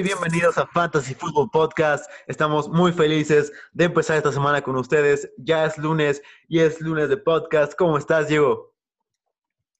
[0.00, 2.10] Y bienvenidos a Fantasy Football Podcast.
[2.26, 5.30] Estamos muy felices de empezar esta semana con ustedes.
[5.36, 7.74] Ya es lunes y es lunes de podcast.
[7.74, 8.74] ¿Cómo estás, Diego?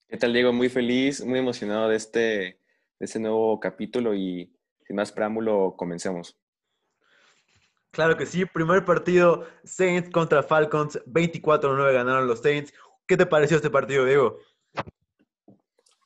[0.09, 0.53] ¿Qué tal, Diego?
[0.53, 2.59] Muy feliz, muy emocionado de este, de
[2.99, 4.55] este nuevo capítulo y
[4.87, 6.39] sin más preámbulo, comencemos.
[7.91, 8.45] Claro que sí.
[8.45, 11.01] Primer partido, Saints contra Falcons.
[11.07, 12.75] 24-9 ganaron los Saints.
[13.07, 14.37] ¿Qué te pareció este partido, Diego?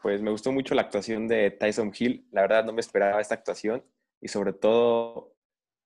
[0.01, 2.29] Pues me gustó mucho la actuación de Tyson Hill.
[2.31, 3.83] La verdad no me esperaba esta actuación
[4.25, 5.35] y sobre todo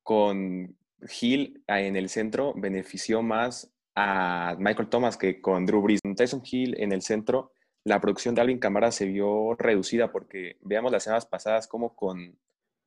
[0.04, 0.78] con
[1.20, 6.00] Hill en el centro benefició más a Michael Thomas que con Drew Brees.
[6.00, 10.56] Con Tyson Hill en el centro, la producción de Alvin Camara se vio reducida porque
[10.60, 12.38] veamos las semanas pasadas como con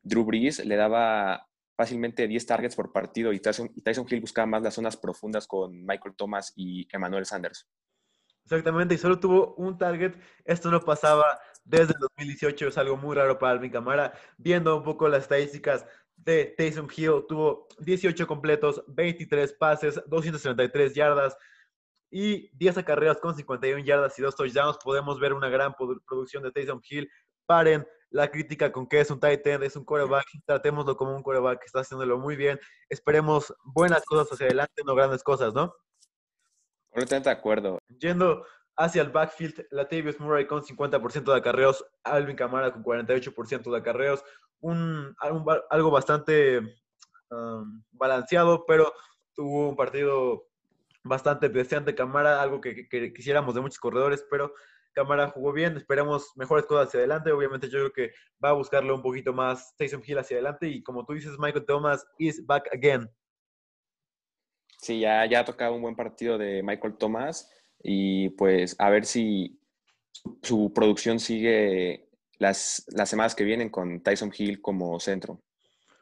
[0.02, 4.46] Drew Brees le daba fácilmente 10 targets por partido y Tyson, y Tyson Hill buscaba
[4.46, 7.68] más las zonas profundas con Michael Thomas y Emmanuel Sanders.
[8.46, 10.14] Exactamente, y solo tuvo un target.
[10.46, 14.14] Esto no pasaba desde el 2018, es algo muy raro para Alvin Camara.
[14.38, 21.38] Viendo un poco las estadísticas de Taysom Hill, tuvo 18 completos, 23 pases, 233 yardas
[22.10, 24.78] y 10 acarreos con 51 yardas y 2 touchdowns.
[24.84, 25.74] Podemos ver una gran
[26.06, 27.10] producción de Taysom Hill.
[27.46, 30.26] Paren la crítica con que es un tight end, es un quarterback.
[30.46, 32.60] Tratémoslo como un quarterback que está haciéndolo muy bien.
[32.90, 35.74] Esperemos buenas cosas hacia adelante, no grandes cosas, ¿no?
[36.90, 37.80] Completamente de acuerdo.
[38.00, 38.46] Yendo
[38.78, 44.24] hacia el backfield, Latavius Murray con 50% de acarreos, Alvin Kamara con 48% de acarreos,
[44.60, 45.16] un,
[45.70, 46.60] algo bastante
[47.30, 48.94] um, balanceado, pero
[49.34, 50.48] tuvo un partido
[51.04, 51.96] bastante decente.
[51.96, 54.54] Camara, algo que, quisiéramos de muchos corredores, pero
[54.94, 58.12] Camara jugó bien, esperamos mejores cosas hacia adelante, obviamente yo creo que
[58.44, 60.68] va a buscarle un poquito más Taysom Hill hacia adelante.
[60.68, 63.10] Y como tú dices, Michael Thomas is back again.
[64.80, 67.50] Sí, ya, ya ha tocado un buen partido de Michael Thomas
[67.84, 69.60] y pues a ver si
[70.42, 75.42] su, producción sigue las, las semanas que vienen con Tyson Hill como centro.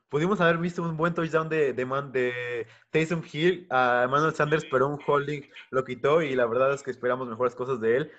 [0.09, 4.88] Pudimos haber visto un buen touchdown de, de, de Tyson Hill a Emmanuel Sanders, pero
[4.88, 8.12] un holding lo quitó y la verdad es que esperamos mejores cosas de él.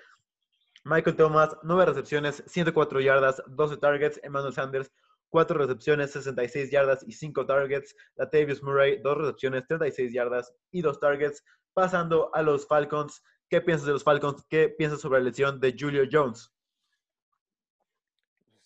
[0.83, 4.19] Michael Thomas, nueve recepciones, 104 yardas, 12 targets.
[4.23, 4.89] Emmanuel Sanders,
[5.29, 7.95] 4 recepciones, 66 yardas y 5 targets.
[8.15, 11.43] Latavius Murray, 2 recepciones, 36 yardas y 2 targets.
[11.73, 13.21] Pasando a los Falcons.
[13.51, 14.45] ¿Qué piensas de los Falcons?
[14.49, 16.53] ¿Qué piensas sobre la lesión de Julio Jones?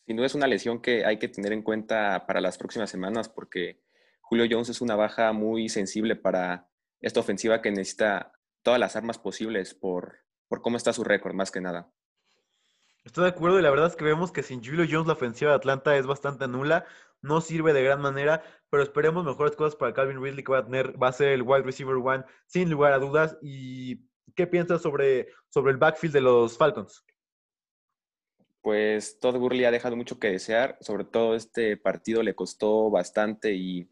[0.05, 3.27] Sin duda es una lesión que hay que tener en cuenta para las próximas semanas
[3.27, 3.81] porque
[4.21, 6.69] Julio Jones es una baja muy sensible para
[7.01, 11.49] esta ofensiva que necesita todas las armas posibles por, por cómo está su récord, más
[11.49, 11.91] que nada.
[13.03, 15.49] Estoy de acuerdo y la verdad es que vemos que sin Julio Jones la ofensiva
[15.49, 16.85] de Atlanta es bastante nula,
[17.23, 20.65] no sirve de gran manera, pero esperemos mejores cosas para Calvin Ridley que va a
[20.65, 23.35] tener, va a ser el wide receiver one sin lugar a dudas.
[23.41, 27.05] ¿Y qué piensas sobre, sobre el backfield de los Falcons?
[28.61, 33.53] Pues Todd Gurley ha dejado mucho que desear, sobre todo este partido le costó bastante
[33.53, 33.87] y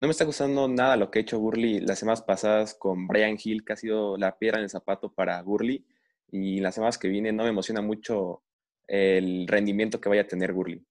[0.00, 3.36] no me está gustando nada lo que ha hecho Gurley las semanas pasadas con Brian
[3.42, 5.84] Hill, que ha sido la piedra en el zapato para Gurley
[6.30, 8.42] y las semanas que vienen no me emociona mucho
[8.86, 10.84] el rendimiento que vaya a tener Gurley.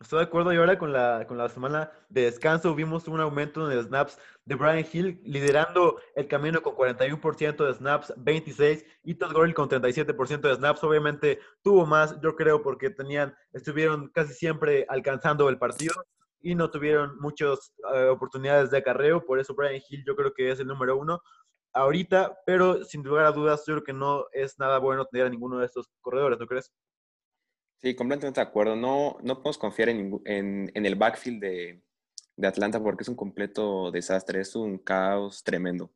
[0.00, 3.70] Estoy de acuerdo y ahora con la, con la semana de descanso vimos un aumento
[3.70, 9.32] en snaps de Brian Hill liderando el camino con 41% de snaps, 26 y Todd
[9.32, 10.84] Gurley con 37% de snaps.
[10.84, 15.94] Obviamente tuvo más, yo creo, porque tenían, estuvieron casi siempre alcanzando el partido
[16.40, 19.24] y no tuvieron muchas eh, oportunidades de acarreo.
[19.24, 21.22] Por eso Brian Hill yo creo que es el número uno
[21.72, 25.30] ahorita, pero sin lugar a dudas, yo creo que no es nada bueno tener a
[25.30, 26.72] ninguno de estos corredores, ¿no crees?
[27.86, 28.74] Sí, completamente de acuerdo.
[28.74, 31.84] No, no podemos confiar en, en, el backfield de,
[32.34, 35.92] de, Atlanta porque es un completo desastre, es un caos tremendo.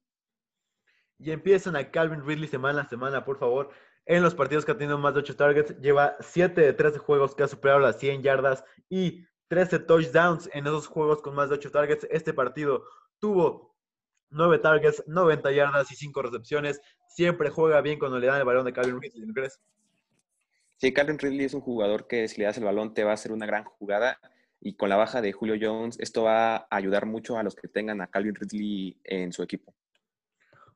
[1.19, 3.71] Y empiezan a Calvin Ridley semana a semana, por favor.
[4.07, 7.35] En los partidos que ha tenido más de 8 targets, lleva 7 de 13 juegos
[7.35, 11.57] que ha superado las 100 yardas y 13 touchdowns en esos juegos con más de
[11.57, 12.07] 8 targets.
[12.09, 12.85] Este partido
[13.19, 13.75] tuvo
[14.29, 16.81] 9 targets, 90 yardas y 5 recepciones.
[17.09, 19.59] Siempre juega bien cuando le dan el balón de Calvin Ridley, ¿no crees?
[20.81, 23.15] Sí, Calvin Ridley es un jugador que si le das el balón te va a
[23.15, 24.19] hacer una gran jugada.
[24.63, 27.69] Y con la baja de Julio Jones, esto va a ayudar mucho a los que
[27.69, 29.75] tengan a Calvin Ridley en su equipo.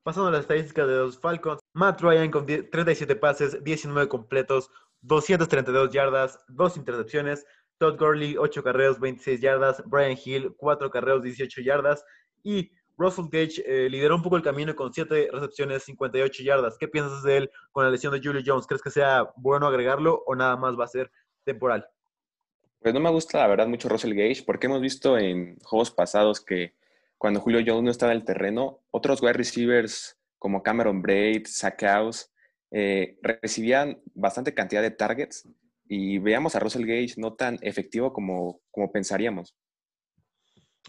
[0.03, 4.71] Pasando a las estadísticas de los Falcons, Matt Ryan con 37 pases, 19 completos,
[5.01, 7.47] 232 yardas, 2 intercepciones.
[7.79, 9.83] Todd Gurley, 8 carreos, 26 yardas.
[9.87, 12.05] Brian Hill, 4 carreos, 18 yardas.
[12.43, 16.77] Y Russell Gage eh, lideró un poco el camino con 7 recepciones, 58 yardas.
[16.79, 18.67] ¿Qué piensas de él con la lesión de Julio Jones?
[18.67, 21.11] ¿Crees que sea bueno agregarlo o nada más va a ser
[21.45, 21.87] temporal?
[22.81, 26.41] Pues no me gusta, la verdad, mucho Russell Gage, porque hemos visto en juegos pasados
[26.41, 26.75] que
[27.19, 31.83] cuando Julio Jones no estaba en el terreno, otros wide receivers como Cameron Braid, Zach
[32.71, 35.49] eh, recibían bastante cantidad de targets
[35.89, 39.57] y veamos a Russell Gage no tan efectivo como, como pensaríamos.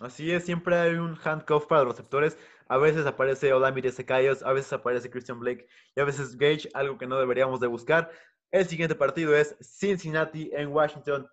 [0.02, 2.38] Así es, siempre hay un handcuff para los receptores.
[2.68, 6.98] A veces aparece Olamide Secayos, a veces aparece Christian Blake y a veces Gage, algo
[6.98, 8.12] que no deberíamos de buscar.
[8.52, 11.28] El siguiente partido es Cincinnati en Washington.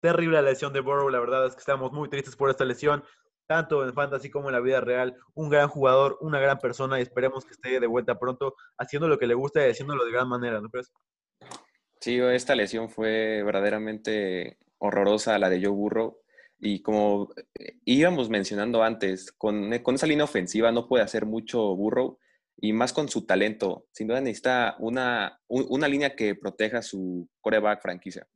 [0.00, 3.02] Terrible la lesión de Burrow, la verdad es que estamos muy tristes por esta lesión,
[3.46, 5.16] tanto en fantasy como en la vida real.
[5.34, 9.18] Un gran jugador, una gran persona y esperemos que esté de vuelta pronto haciendo lo
[9.18, 10.92] que le gusta y haciéndolo de gran manera, ¿no crees?
[12.00, 16.18] Sí, esta lesión fue verdaderamente horrorosa, la de Joe Burrow.
[16.58, 21.74] Y como eh, íbamos mencionando antes, con, con esa línea ofensiva no puede hacer mucho
[21.76, 22.18] Burrow
[22.56, 23.86] y más con su talento.
[23.92, 28.26] Sin duda necesita una, una línea que proteja su coreback franquicia.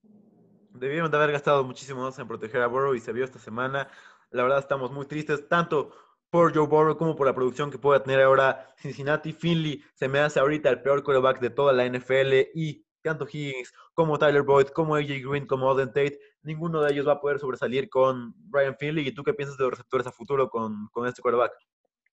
[0.72, 3.88] Debieron de haber gastado muchísimo más en proteger a Burrow y se vio esta semana.
[4.30, 5.90] La verdad estamos muy tristes, tanto
[6.30, 9.32] por Joe Burrow como por la producción que pueda tener ahora Cincinnati.
[9.32, 13.72] Finley se me hace ahorita el peor coreback de toda la NFL y tanto Higgins
[13.94, 17.38] como Tyler Boyd, como AJ Green, como Alden Tate, ninguno de ellos va a poder
[17.38, 19.08] sobresalir con Brian Finley.
[19.08, 21.52] ¿Y tú qué piensas de los receptores a futuro con, con este quarterback?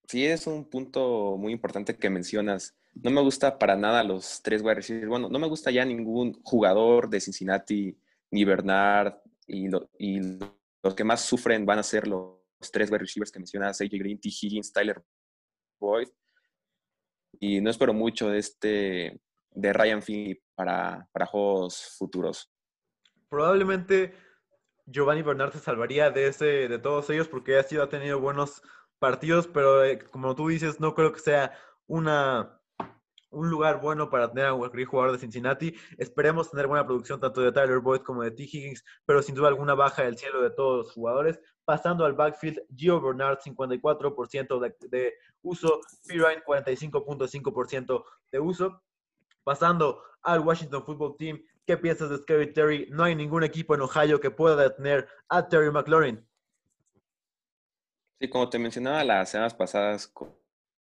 [0.07, 2.75] Sí, es un punto muy importante que mencionas.
[2.94, 5.10] No me gusta para nada los tres wide receivers.
[5.10, 7.98] Bueno, no me gusta ya ningún jugador de Cincinnati,
[8.31, 9.16] ni Bernard,
[9.48, 9.68] y,
[10.84, 12.38] los que más sufren van a ser los,
[12.72, 14.30] tres wide receivers que mencionas, AJ Green, T.
[14.30, 15.04] Higgins, Tyler
[15.80, 16.07] Boyd.
[17.39, 22.51] Y no espero mucho de este de Ryan Finley para, para juegos futuros.
[23.30, 24.15] Probablemente
[24.88, 28.63] Giovanni Bernard se salvaría de, ese, de todos ellos porque ha, sido, ha tenido buenos
[28.98, 31.54] partidos, pero eh, como tú dices, no creo que sea
[31.86, 32.59] una,
[33.30, 35.75] un lugar bueno para tener a un jugador de Cincinnati.
[36.00, 38.44] Esperemos tener buena producción tanto de Tyler Boyd como de T.
[38.44, 41.39] Higgins, pero sin duda alguna baja del cielo de todos los jugadores.
[41.65, 45.13] Pasando al backfield, Gio Bernard 54% de, de
[45.44, 48.81] uso, Pirine 45.5% de uso.
[49.48, 52.90] Pasando al Washington Football Team, ¿qué piensas de Scary Terry?
[52.92, 56.28] No hay ningún equipo en Ohio que pueda detener a Terry McLaurin.
[58.20, 60.14] Sí, como te mencionaba las semanas pasadas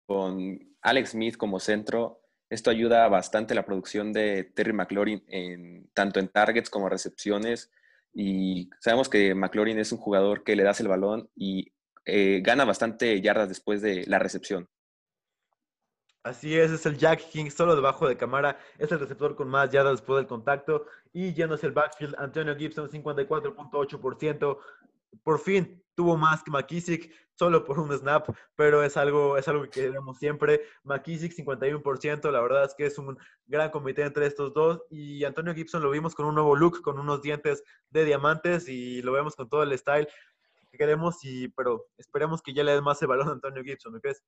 [0.06, 2.22] con, Alex Smith como centro,
[2.52, 7.72] esto ayuda bastante la producción de Terry McLaurin en, tanto en targets como recepciones.
[8.14, 11.74] Y sabemos que McLaurin es un jugador que le das el balón y
[12.06, 14.70] eh, gana bastante yardas después de la recepción.
[16.24, 18.60] Así es, es el Jack King, solo debajo de cámara.
[18.78, 20.86] Es el receptor con más yardas después del contacto.
[21.14, 24.58] Y yéndose el backfield, Antonio Gibson, 54.8%.
[25.24, 29.64] Por fin tuvo más que McKissick, solo por un snap, pero es algo, es algo
[29.64, 30.62] que queremos siempre.
[30.84, 33.18] McKissick, 51%, la verdad es que es un
[33.48, 34.84] gran comité entre estos dos.
[34.90, 39.02] Y Antonio Gibson lo vimos con un nuevo look, con unos dientes de diamantes y
[39.02, 40.08] lo vemos con todo el style
[40.72, 43.94] que queremos, y, pero esperemos que ya le dé más el balón a Antonio Gibson,
[43.94, 44.24] ¿no crees?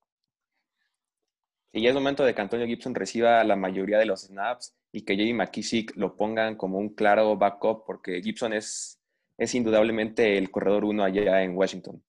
[1.73, 5.01] Y ya es momento de que Antonio Gibson reciba la mayoría de los snaps y
[5.01, 5.33] que J.D.
[5.33, 9.01] McKissick lo pongan como un claro backup, porque Gibson es,
[9.39, 12.03] es indudablemente el corredor uno allá en Washington.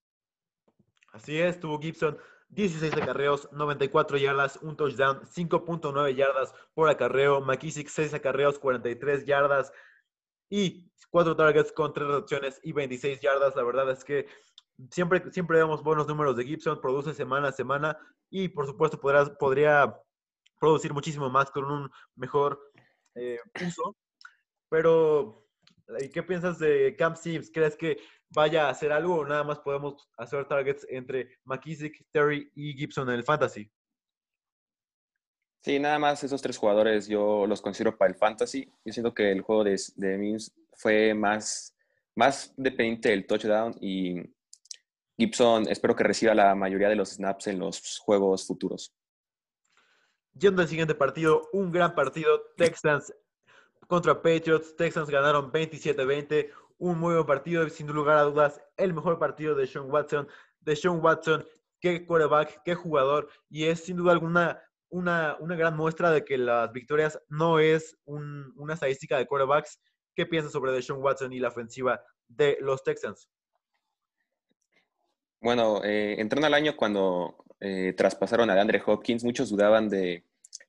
[1.12, 2.18] Así es, tuvo Gibson
[2.50, 7.40] 16 acarreos, 94 yardas, un touchdown, 5.9 yardas por acarreo.
[7.40, 9.72] McKissick 6 acarreos, 43 yardas
[10.50, 13.56] y 4 targets con 3 recepciones y 26 yardas.
[13.56, 14.26] La verdad es que
[14.90, 17.98] siempre, siempre vemos buenos números de Gibson, produce semana a semana
[18.30, 19.94] y por supuesto podrás, podría
[20.58, 22.60] producir muchísimo más con un mejor
[23.14, 23.96] eh, uso.
[24.68, 25.46] Pero,
[26.12, 27.50] ¿qué piensas de Camp Sims?
[27.52, 27.98] ¿Crees que
[28.30, 33.08] vaya a hacer algo o nada más podemos hacer targets entre McKissick, Terry y Gibson
[33.08, 33.70] en el fantasy?
[35.62, 38.70] Sí, nada más esos tres jugadores yo los considero para el fantasy.
[38.84, 41.74] Yo siento que el juego de, de Mims fue más,
[42.14, 44.20] más dependiente del touchdown y
[45.16, 48.94] Gibson espero que reciba la mayoría de los snaps en los juegos futuros.
[50.32, 53.14] Yendo al siguiente partido, un gran partido, Texans
[53.86, 54.74] contra Patriots.
[54.76, 59.66] Texans ganaron 27-20, un muy buen partido, sin lugar a dudas, el mejor partido de
[59.66, 60.26] Sean Watson.
[60.60, 61.44] De Sean Watson,
[61.80, 66.38] qué quarterback, qué jugador, y es sin duda alguna una, una gran muestra de que
[66.38, 69.80] las victorias no es una estadística de quarterbacks.
[70.14, 73.28] ¿Qué piensas sobre Deshaun Watson y la ofensiva de los Texans?
[75.44, 80.24] Bueno, eh, entrando al año cuando eh, traspasaron a DeAndre Hopkins, muchos dudaban de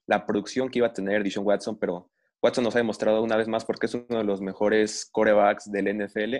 [0.06, 2.10] la producción que iba a tener Dishon Watson, pero
[2.42, 5.98] Watson nos ha demostrado una vez más porque es uno de los mejores corebacks del
[5.98, 6.36] NFL.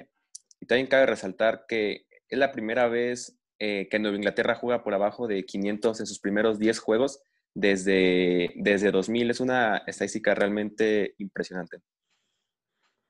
[0.60, 4.94] Y también cabe resaltar que es la primera vez eh, que Nueva Inglaterra juega por
[4.94, 7.22] abajo de 500 en sus primeros 10 juegos
[7.54, 9.30] desde, desde 2000.
[9.32, 11.78] Es una estadística realmente impresionante.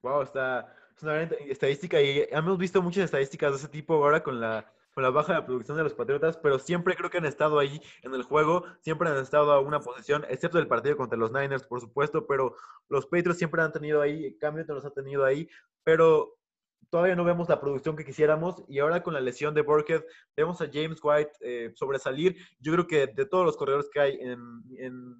[0.04, 4.40] Wow, está, es una estadística y hemos visto muchas estadísticas de ese tipo ahora con
[4.40, 7.60] la con la baja de producción de los Patriotas, pero siempre creo que han estado
[7.60, 11.34] ahí en el juego, siempre han estado a una posición, excepto el partido contra los
[11.34, 12.56] Niners, por supuesto, pero
[12.88, 15.50] los Patriots siempre han tenido ahí, Cam Newton los ha tenido ahí,
[15.84, 16.38] pero
[16.90, 20.04] todavía no vemos la producción que quisiéramos y ahora con la lesión de Burkhead
[20.38, 22.38] vemos a James White eh, sobresalir.
[22.62, 24.40] Yo creo que de todos los corredores que hay en,
[24.78, 25.18] en,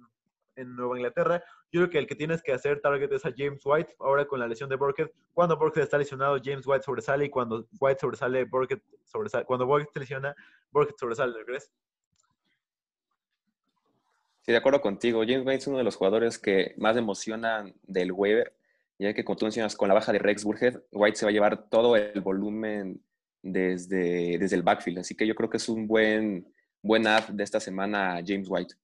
[0.54, 3.60] en, Nueva Inglaterra, yo creo que el que tienes que hacer target es a James
[3.64, 5.10] White ahora con la lesión de Burkhead.
[5.34, 9.44] Cuando Burkhead está lesionado, James White sobresale y cuando White sobresale, Burkhead sobresale.
[9.44, 10.34] Cuando Burkhead se lesiona,
[10.70, 11.70] Burkhead sobresale, ¿no crees?
[14.42, 15.22] Sí, de acuerdo contigo.
[15.26, 18.56] James White es uno de los jugadores que más emocionan del waiver
[18.98, 21.32] ya que como tú mencionas, con la baja de Rex Burhead, White se va a
[21.32, 23.02] llevar todo el volumen
[23.42, 25.00] desde, desde el backfield.
[25.00, 28.74] Así que yo creo que es un buen, buen ad de esta semana James White.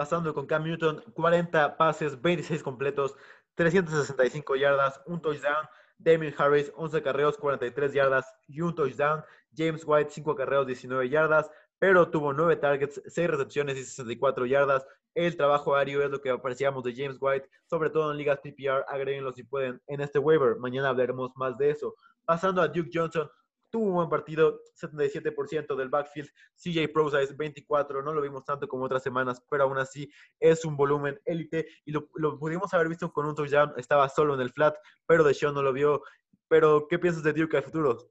[0.00, 3.14] Pasando con Cam Newton, 40 pases, 26 completos,
[3.54, 5.68] 365 yardas, un touchdown.
[5.98, 9.22] Damien Harris, 11 carreos, 43 yardas y un touchdown.
[9.54, 14.86] James White, 5 carreos, 19 yardas, pero tuvo 9 targets, 6 recepciones y 64 yardas
[15.14, 18.84] el trabajo aéreo es lo que apreciamos de James White, sobre todo en ligas PPR,
[18.88, 20.56] agréguenlo si pueden en este waiver.
[20.56, 21.94] Mañana hablaremos más de eso.
[22.24, 23.28] Pasando a Duke Johnson,
[23.70, 28.84] tuvo un buen partido, 77% del backfield, CJ Prosize 24, no lo vimos tanto como
[28.84, 32.08] otras semanas, pero aún así es un volumen élite y lo,
[32.38, 35.72] pudimos haber visto con un touchdown, estaba solo en el flat, pero Deshaun no lo
[35.72, 36.02] vio.
[36.48, 38.10] Pero, ¿qué piensas de Duke al futuro?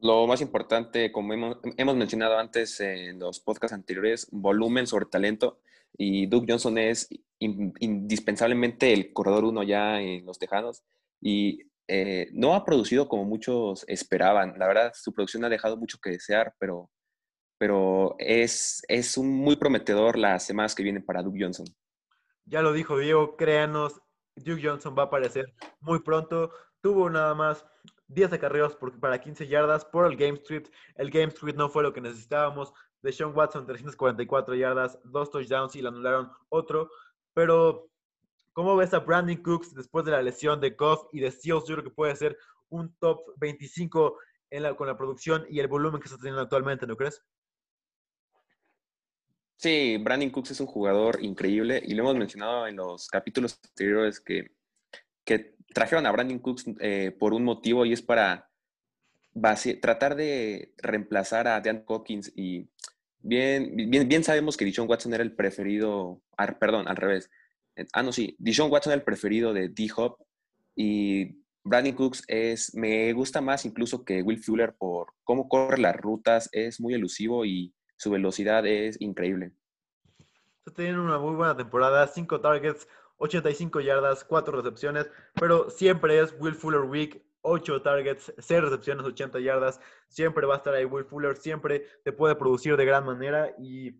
[0.00, 5.60] Lo más importante, como hemos, mencionado antes en los podcasts anteriores, volumen sobre talento.
[5.96, 10.82] Y Duke Johnson es indispensablemente el corredor uno ya en los Tejanos.
[11.20, 14.54] Y eh, no ha producido como muchos esperaban.
[14.58, 16.90] La verdad, su producción ha dejado mucho que desear, pero,
[17.58, 21.66] pero es, es un muy prometedor las semanas que vienen para Duke Johnson.
[22.44, 24.00] Ya lo dijo Diego, créanos,
[24.36, 26.50] Duke Johnson va a aparecer muy pronto.
[26.80, 27.64] Tuvo nada más
[28.08, 30.68] 10 acarreos para 15 yardas por el Game Street.
[30.96, 32.72] El Game Street no fue lo que necesitábamos.
[33.02, 36.88] De Sean Watson, 344 yardas, dos touchdowns y le anularon otro.
[37.34, 37.90] Pero,
[38.52, 41.66] ¿cómo ves a Brandon Cooks después de la lesión de Goff y de Seals?
[41.66, 42.36] Yo creo que puede ser
[42.68, 44.18] un top 25
[44.76, 47.22] con la producción y el volumen que está teniendo actualmente, ¿no crees?
[49.56, 54.20] Sí, Brandon Cooks es un jugador increíble y lo hemos mencionado en los capítulos anteriores
[54.20, 54.50] que,
[55.72, 58.50] trajeron a Brandon Cooks eh, por un motivo y es para
[59.80, 62.68] tratar de reemplazar a Dan Hawkins y
[63.20, 66.20] bien, bien, bien sabemos que Dishon Watson era el preferido,
[66.60, 67.30] perdón, al revés.
[67.92, 70.18] Ah, no, sí, Dishon Watson el preferido de D-Hop
[70.74, 75.96] y Brandon Cooks es, me gusta más incluso que Will Fuller por cómo corre las
[75.96, 79.52] rutas, es muy elusivo y su velocidad es increíble.
[80.74, 82.86] Teniendo una muy buena temporada, cinco targets,
[83.18, 89.40] 85 yardas, 4 recepciones, pero siempre es Will Fuller Week, 8 targets, 6 recepciones, 80
[89.40, 89.80] yardas.
[90.08, 93.54] Siempre va a estar ahí Will Fuller, siempre te puede producir de gran manera.
[93.58, 93.92] Y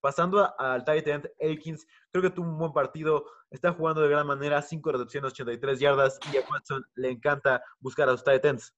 [0.00, 4.26] pasando al tight end, Elkins, creo que tuvo un buen partido, está jugando de gran
[4.26, 6.18] manera, 5 recepciones, 83 yardas.
[6.32, 8.74] Y a Watson le encanta buscar a los tight ends.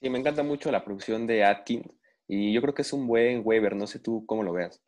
[0.00, 1.88] Sí, me encanta mucho la producción de Atkins.
[2.28, 4.82] Y yo creo que es un buen waiver, no sé tú cómo lo veas.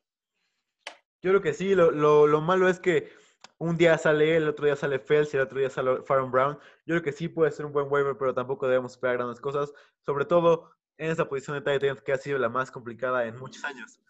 [1.23, 3.11] Yo creo que sí, lo, lo, malo es que
[3.59, 6.31] un día sale él, el otro día sale Fels y el otro día sale Farron
[6.31, 6.59] Brown.
[6.87, 9.73] Yo creo que sí puede ser un buen waiver, pero tampoco debemos esperar grandes cosas,
[10.05, 13.39] sobre todo en esa posición de tight end que ha sido la más complicada en
[13.39, 14.01] muchos años.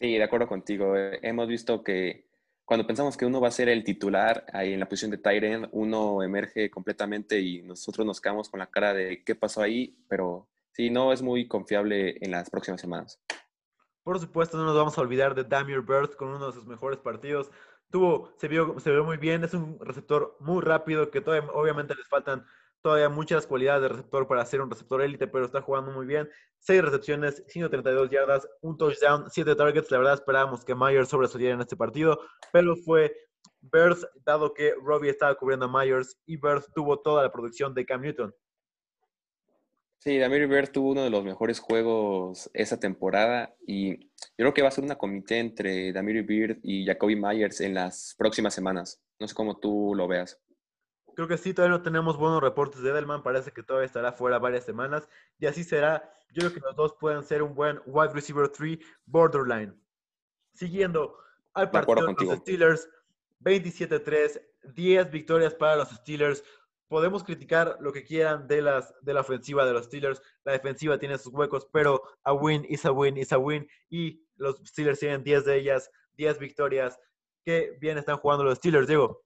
[0.00, 0.96] Sí, de acuerdo contigo.
[0.96, 2.28] Eh, hemos visto que
[2.64, 5.68] cuando pensamos que uno va a ser el titular ahí en la posición de end,
[5.72, 10.48] uno emerge completamente y nosotros nos quedamos con la cara de qué pasó ahí, pero
[10.72, 13.20] sí, no es muy confiable en las próximas semanas.
[14.04, 16.98] Por supuesto, no nos vamos a olvidar de Damir Bird con uno de sus mejores
[17.00, 17.50] partidos.
[17.90, 21.94] Tuvo, se vio, se vio muy bien, es un receptor muy rápido que todavía, obviamente
[21.94, 22.46] les faltan
[22.82, 26.28] todavía muchas cualidades de receptor para ser un receptor élite, pero está jugando muy bien.
[26.58, 29.90] Seis recepciones, 132 yardas, un touchdown, siete targets.
[29.90, 32.20] La verdad esperábamos que Myers sobresaliera en este partido,
[32.52, 33.14] pero fue
[33.60, 37.84] Bird, dado que Robbie estaba cubriendo a Myers y Bird tuvo toda la producción de
[37.84, 38.34] Cam Newton.
[40.00, 44.62] Sí, Damir Bird tuvo uno de los mejores juegos esa temporada y yo creo que
[44.62, 49.02] va a ser una comité entre Damir Bird y Jacoby Myers en las próximas semanas.
[49.18, 50.40] No sé cómo tú lo veas.
[51.18, 54.38] Creo que sí, todavía no tenemos buenos reportes de Edelman, parece que todavía estará fuera
[54.38, 55.08] varias semanas
[55.40, 56.08] y así será.
[56.30, 59.74] Yo creo que los dos pueden ser un buen wide receiver 3 borderline.
[60.52, 61.16] Siguiendo
[61.54, 62.88] al partido de los Steelers,
[63.40, 66.44] 27-3, 10 victorias para los Steelers
[66.86, 70.22] podemos criticar lo que quieran de, las, de la ofensiva de los Steelers.
[70.44, 73.66] La defensiva tiene sus huecos, pero a win is a win is a win.
[73.90, 76.96] Y los Steelers tienen 10 de ellas, 10 victorias.
[77.44, 79.24] Qué bien están jugando los Steelers, Diego.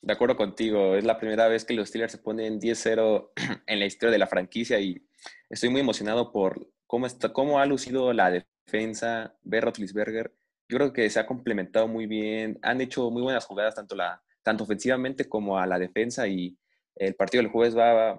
[0.00, 0.96] De acuerdo contigo.
[0.96, 3.30] Es la primera vez que los Steelers se ponen 10-0
[3.66, 5.04] en la historia de la franquicia y
[5.50, 10.34] estoy muy emocionado por cómo, está, cómo ha lucido la defensa, ver Rotlisberger.
[10.68, 12.58] Yo creo que se ha complementado muy bien.
[12.62, 16.28] Han hecho muy buenas jugadas, tanto, la, tanto ofensivamente como a la defensa.
[16.28, 16.58] Y
[16.96, 18.14] el partido del jueves va,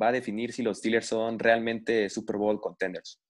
[0.00, 3.20] va a definir si los Steelers son realmente Super Bowl contenders.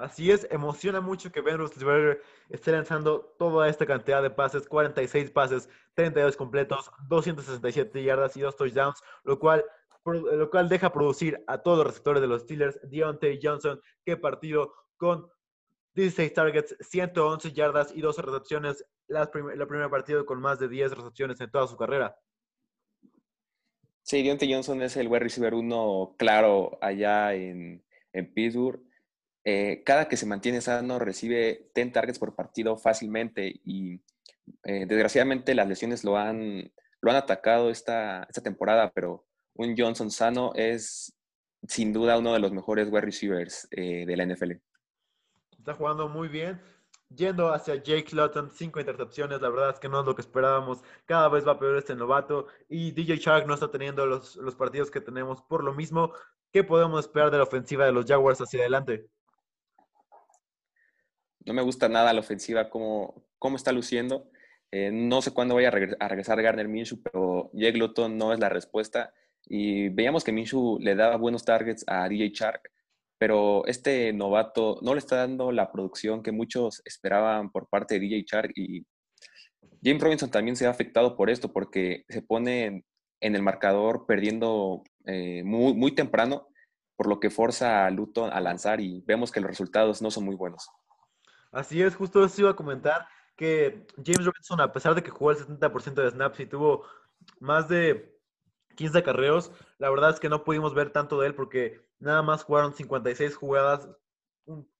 [0.00, 5.30] Así es, emociona mucho que Ben Roethlisberger esté lanzando toda esta cantidad de pases, 46
[5.30, 9.62] pases, 32 completos, 267 yardas y dos touchdowns, lo cual,
[10.06, 14.72] lo cual deja producir a todos los receptores de los Steelers, Deontay Johnson, que partido
[14.96, 15.28] con
[15.96, 20.92] 16 targets, 111 yardas y 12 recepciones, la, la primera partido con más de 10
[20.92, 22.16] recepciones en toda su carrera.
[24.00, 28.80] Sí, Deontay Johnson es el wide receiver uno claro allá en, en Pittsburgh
[29.44, 34.00] eh, cada que se mantiene sano recibe 10 targets por partido fácilmente y
[34.64, 36.70] eh, desgraciadamente las lesiones lo han,
[37.00, 41.14] lo han atacado esta, esta temporada, pero un Johnson sano es
[41.66, 44.52] sin duda uno de los mejores wide receivers eh, de la NFL.
[45.58, 46.60] Está jugando muy bien.
[47.08, 50.80] Yendo hacia Jake Lutton, cinco intercepciones, la verdad es que no es lo que esperábamos.
[51.06, 54.92] Cada vez va peor este novato y DJ Shark no está teniendo los, los partidos
[54.92, 56.12] que tenemos por lo mismo.
[56.52, 59.08] ¿Qué podemos esperar de la ofensiva de los Jaguars hacia adelante?
[61.44, 64.30] No me gusta nada la ofensiva, cómo, cómo está luciendo.
[64.72, 68.48] Eh, no sé cuándo vaya a, regresar Garner Minshew, pero Jake Luton no es la
[68.48, 69.12] respuesta.
[69.46, 72.70] Y veíamos que Minshew le daba buenos targets a DJ Shark,
[73.18, 78.00] pero este novato no le está dando la producción que muchos esperaban por parte de
[78.00, 78.52] DJ Shark.
[78.54, 78.86] Y
[79.82, 82.84] James Robinson también se ha afectado por esto, porque se pone
[83.20, 86.48] en, el marcador perdiendo eh, muy, muy temprano,
[86.96, 90.24] por lo que forza a Luton a lanzar y vemos que los resultados no son
[90.24, 90.68] muy buenos.
[91.52, 95.32] Así es, justo eso iba a comentar que James Robinson, a pesar de que jugó
[95.32, 96.84] el 70% de snaps y tuvo
[97.40, 98.16] más de
[98.76, 102.44] 15 carreos, la verdad es que no pudimos ver tanto de él porque nada más
[102.44, 103.88] jugaron 56 jugadas,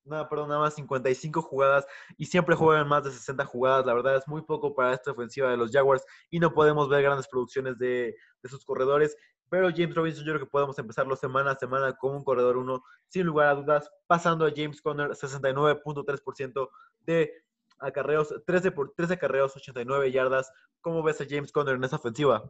[0.04, 3.86] nada, perdón, nada más 55 jugadas y siempre juegan más de 60 jugadas.
[3.86, 7.02] La verdad es muy poco para esta ofensiva de los Jaguars y no podemos ver
[7.02, 9.16] grandes producciones de, de sus corredores.
[9.50, 12.84] Pero James Robinson, yo creo que podemos empezarlo semana a semana como un corredor uno,
[13.08, 17.32] sin lugar a dudas, pasando a James Conner 69.3% de
[17.80, 20.52] acarreos, 13 por 13 acarreos, 89 yardas.
[20.80, 22.44] ¿Cómo ves a James Conner en esa ofensiva?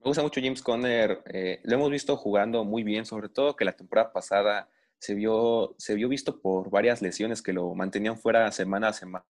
[0.00, 1.22] Me gusta mucho James Conner.
[1.26, 5.74] Eh, lo hemos visto jugando muy bien, sobre todo que la temporada pasada se vio,
[5.76, 9.26] se vio visto por varias lesiones que lo mantenían fuera semana a semana.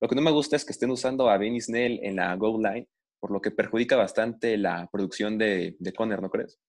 [0.00, 2.62] Lo que no me gusta es que estén usando a Benny Snell en la goal
[2.62, 2.88] line
[3.20, 6.60] por lo que perjudica bastante la producción de, de Conner, ¿no crees?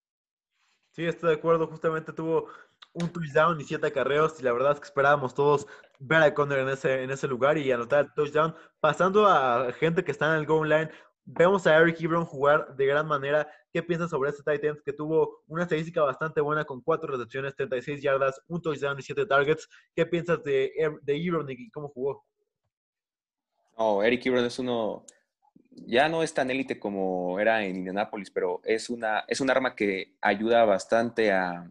[0.91, 1.67] Sí, estoy de acuerdo.
[1.67, 2.47] Justamente tuvo
[2.93, 5.67] un touchdown y siete acarreos y la verdad es que esperábamos todos
[5.99, 8.55] ver a Conner en ese, en ese lugar y anotar el touchdown.
[8.79, 10.89] Pasando a gente que está en el goal line,
[11.25, 13.47] vemos a Eric Ebron jugar de gran manera.
[13.71, 18.01] ¿Qué piensas sobre este Titans que tuvo una estadística bastante buena con cuatro recepciones, 36
[18.01, 19.69] yardas, un touchdown y siete targets?
[19.95, 22.25] ¿Qué piensas de, de Ebron y cómo jugó?
[23.77, 25.05] No, Eric Ebron es uno
[25.71, 29.75] ya no es tan élite como era en Indianapolis, pero es, una, es un arma
[29.75, 31.69] que ayuda bastante a,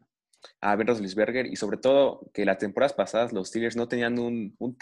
[0.61, 4.57] a Ben Roethlisberger y sobre todo que las temporadas pasadas los Steelers no tenían un,
[4.59, 4.77] un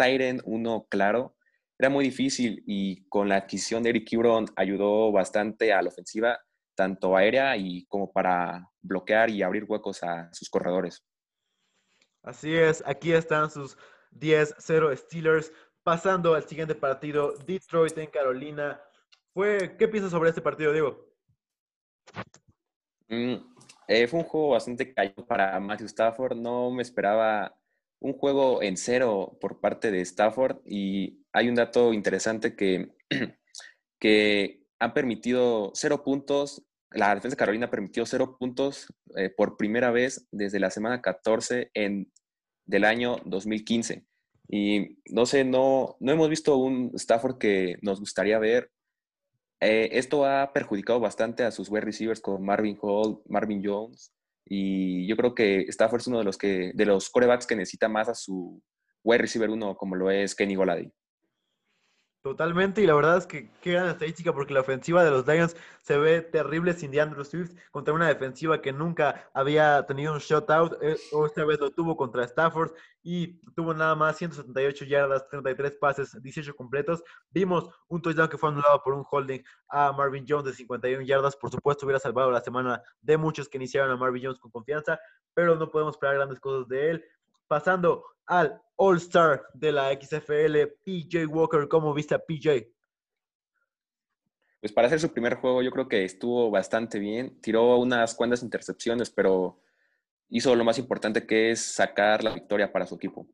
[0.45, 1.37] uno claro.
[1.79, 6.41] Era muy difícil y con la adquisición de Eric Ebron ayudó bastante a la ofensiva,
[6.75, 11.05] tanto aérea y como para bloquear y abrir huecos a sus corredores.
[12.23, 13.77] Así es, aquí están sus
[14.13, 15.53] 10-0 Steelers.
[15.83, 18.81] Pasando al siguiente partido, Detroit en Carolina
[19.37, 21.13] ¿Qué piensas sobre este partido, Diego?
[23.09, 23.35] Mm,
[23.87, 26.37] eh, fue un juego bastante callado para Matthew Stafford.
[26.39, 27.55] No me esperaba
[28.01, 32.95] un juego en cero por parte de Stafford y hay un dato interesante que,
[34.01, 36.65] que han permitido cero puntos.
[36.91, 41.03] La defensa de Carolina ha permitido cero puntos eh, por primera vez desde la semana
[41.03, 42.11] 14 en,
[42.65, 44.07] del año 2015.
[44.49, 48.71] Y no sé, no, no hemos visto un Stafford que nos gustaría ver.
[49.61, 54.13] Eh, esto ha perjudicado bastante a sus wide receivers como Marvin Hall, Marvin Jones,
[54.45, 57.89] y yo creo que Stafford es uno de los, que, de los corebacks que necesita
[57.89, 58.63] más a su
[59.03, 60.93] wide receiver uno, como lo es Kenny Golady.
[62.27, 65.57] Totalmente, y la verdad es que qué gran estadística porque la ofensiva de los Lions
[65.81, 70.77] se ve terrible sin DeAndre Swift contra una defensiva que nunca había tenido un shutout,
[70.83, 72.73] eh, o esta vez lo tuvo contra Stafford
[73.05, 77.05] y tuvo nada más 178 yardas, 33 pases, 18 completos.
[77.31, 81.37] Vimos un touchdown que fue anulado por un holding a Marvin Jones de 51 yardas,
[81.37, 84.99] por supuesto hubiera salvado la semana de muchos que iniciaron a Marvin Jones con confianza,
[85.33, 87.05] pero no podemos esperar grandes cosas de él.
[87.49, 91.69] Pasando al All-Star de la XFL, PJ Walker.
[91.69, 92.67] ¿Cómo viste a PJ?
[94.67, 97.41] pues para hacer su primer juego yo creo que estuvo bastante bien.
[97.41, 99.61] Tiró unas cuantas intercepciones, pero
[100.29, 103.29] hizo lo más importante que es sacar la victoria para su equipo.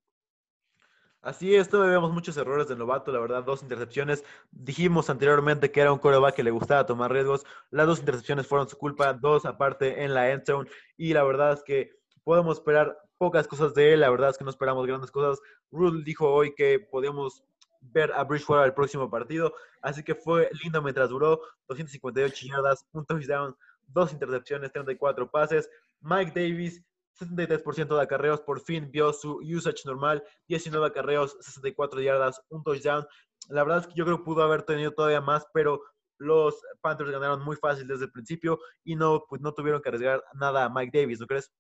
[1.23, 4.25] Así es, todavía vemos muchos errores del novato, la verdad, dos intercepciones.
[4.51, 7.47] Dijimos anteriormente que era un coreback que le gustaba tomar riesgos.
[7.71, 10.69] Las dos intercepciones fueron su culpa, dos aparte en la end zone.
[10.99, 11.93] Y la verdad es que
[12.25, 15.41] podemos esperar pocas cosas de él, la verdad es que no esperamos grandes cosas.
[15.71, 17.45] Rule dijo hoy que podíamos
[17.81, 23.07] ver a Bridgewater el próximo partido, así que fue lindo mientras duró, 258 yardas, un
[23.07, 23.57] touchdown,
[23.87, 25.71] dos intercepciones, 34 pases.
[26.01, 26.83] Mike Davis
[27.21, 33.07] 73% de acarreos, por fin vio su usage normal, 19 acarreos, 64 yardas, un touchdown.
[33.51, 35.81] La verdad es que yo creo que pudo haber tenido todavía más, pero
[36.19, 40.25] los Panthers ganaron muy fácil desde el principio y no, pues no tuvieron que arriesgar
[40.35, 41.53] nada a Mike Davis, ¿no crees?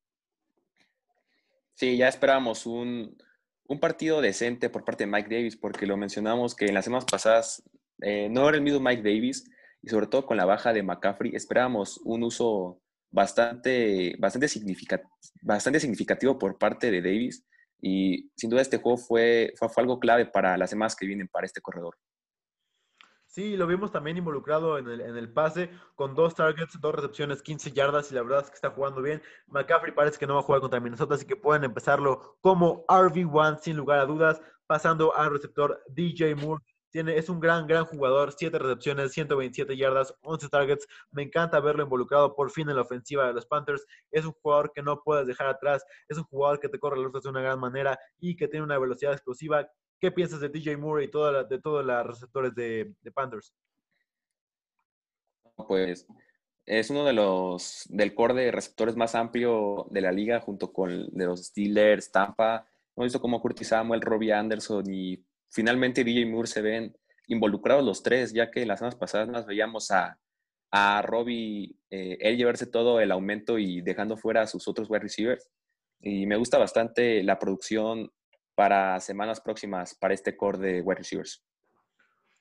[1.82, 3.18] Sí, ya esperábamos un,
[3.80, 7.60] partido decente por parte de Mike Davis, porque lo mencionamos que en las semanas pasadas
[8.02, 9.50] eh, no era el mismo Mike Davis
[9.82, 14.46] y sobre todo con la baja de McCaffrey, esperábamos un uso bastante, bastante,
[15.42, 17.44] bastante significativo por parte de Davis.
[17.80, 21.46] Y sin duda este juego fue, fue, algo clave para las demás que vienen para
[21.46, 21.96] este corredor.
[23.32, 27.40] Sí, lo vimos también involucrado en el, en el, pase, con dos targets, dos recepciones,
[27.40, 29.22] 15 yardas, y la verdad es que está jugando bien.
[29.46, 33.60] McCaffrey parece que no va a jugar contra Minnesota, así que pueden empezarlo como RV1
[33.60, 38.34] sin lugar a dudas, pasando al receptor DJ Moore, tiene, es un gran, gran jugador.
[38.36, 40.86] 7 recepciones, 127 yardas, 11 targets.
[41.10, 43.86] Me encanta verlo involucrado por fin en la ofensiva de los Panthers.
[44.10, 45.84] Es un jugador que no puedes dejar atrás.
[46.08, 48.78] Es un jugador que te corre los de una gran manera y que tiene una
[48.78, 49.66] velocidad explosiva.
[50.02, 53.54] ¿Qué piensas de DJ Moore y toda de todos los receptores de, Panthers?
[55.54, 56.08] Pues
[56.66, 61.06] es uno de los del core de receptores más amplio de la liga junto con
[61.06, 62.66] de los Steelers, Tampa.
[62.96, 66.96] Hemos visto como Curtis Samuel, Robbie Anderson y finalmente DJ Moore se ven
[67.28, 70.18] involucrados los tres, ya que las semanas pasadas más veíamos a,
[70.72, 75.04] a Robbie, eh, él llevarse todo el aumento y dejando fuera a sus otros wide
[75.04, 75.48] receivers.
[76.00, 78.10] Y me gusta bastante la producción
[78.54, 81.44] para semanas próximas para este core de wide receivers.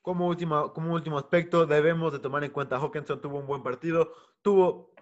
[0.00, 4.12] Como último, como último aspecto, debemos de tomar en cuenta, Hawkinson tuvo un buen partido,
[4.42, 4.92] tuvo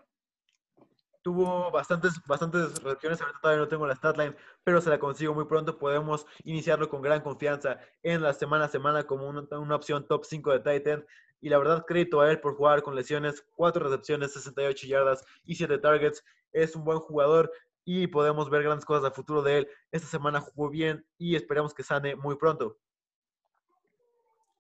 [1.22, 5.44] tuvo bastantes, bastantes recepciones, ahorita todavía no tengo la statline, pero se la consigo muy
[5.44, 5.78] pronto.
[5.78, 10.24] Podemos iniciarlo con gran confianza en la semana a semana como una, una opción top
[10.24, 11.06] 5 de Titan.
[11.42, 15.54] Y la verdad, crédito a él por jugar con lesiones, 4 recepciones, 68 yardas y
[15.54, 16.24] 7 targets.
[16.52, 17.50] Es un buen jugador
[17.84, 19.68] y podemos ver grandes cosas a futuro de él.
[19.90, 22.78] Esta semana jugó bien y esperamos que sane muy pronto.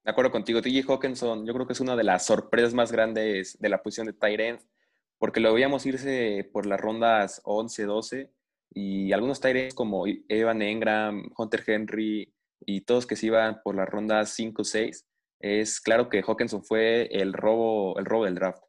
[0.02, 3.58] De acuerdo contigo, TJ Hawkinson, yo creo que es una de las sorpresas más grandes
[3.60, 4.62] de la posición de Tyrant
[5.18, 8.32] porque lo veíamos irse por las rondas 11, 12
[8.70, 13.88] y algunos Tyrants como Evan Engram, Hunter Henry y todos que se iban por las
[13.88, 15.06] rondas 5, 6,
[15.40, 18.62] es claro que Hawkinson fue el robo, el robo del draft.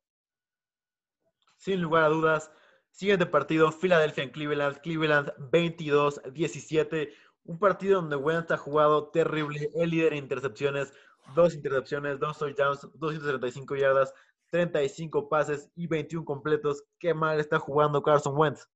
[1.58, 2.52] Sin lugar a dudas.
[2.92, 4.78] Siguiente partido, Philadelphia en Cleveland.
[4.82, 7.12] Cleveland 22-17.
[7.46, 9.70] Un partido donde Wentz ha jugado terrible.
[9.76, 10.94] El líder en intercepciones,
[11.36, 14.14] dos intercepciones, dos touchdowns, 235 yardas.
[14.52, 16.84] 35 pases y 21 completos.
[17.00, 18.68] Qué mal está jugando Carson Wentz.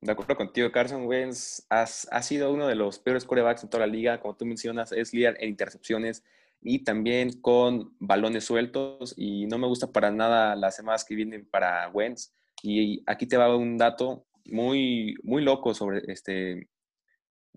[0.00, 3.92] De acuerdo contigo, Carson Wentz ha, sido uno de los peores quarterbacks en toda la
[3.92, 4.20] liga.
[4.20, 6.24] Como tú mencionas, es líder en intercepciones
[6.60, 9.14] y también con balones sueltos.
[9.16, 12.32] Y no me gusta para nada las semanas que vienen para Wentz.
[12.62, 16.68] Y aquí te va un dato muy, muy loco sobre este.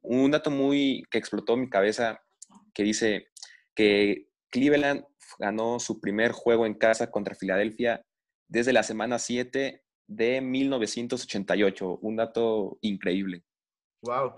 [0.01, 2.21] Un dato muy que explotó mi cabeza
[2.73, 3.27] que dice
[3.73, 5.05] que Cleveland
[5.39, 8.05] ganó su primer juego en casa contra Filadelfia
[8.47, 11.99] desde la semana 7 de 1988.
[12.01, 13.43] Un dato increíble.
[14.01, 14.35] Wow.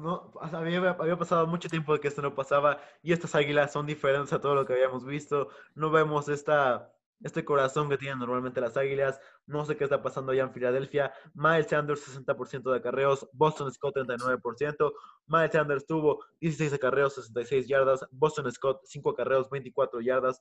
[0.00, 4.32] No, había, pasado mucho tiempo de que esto no pasaba y estas águilas son diferentes
[4.32, 5.48] a todo lo que habíamos visto.
[5.74, 9.20] No vemos esta este corazón que tienen normalmente las Águilas.
[9.46, 11.12] No sé qué está pasando allá en Filadelfia.
[11.34, 13.28] Miles Sanders, 60% de acarreos.
[13.32, 14.92] Boston Scott, 39%.
[15.26, 18.06] Miles Sanders tuvo 16 acarreos, 66 yardas.
[18.10, 20.40] Boston Scott, 5 acarreos, 24 yardas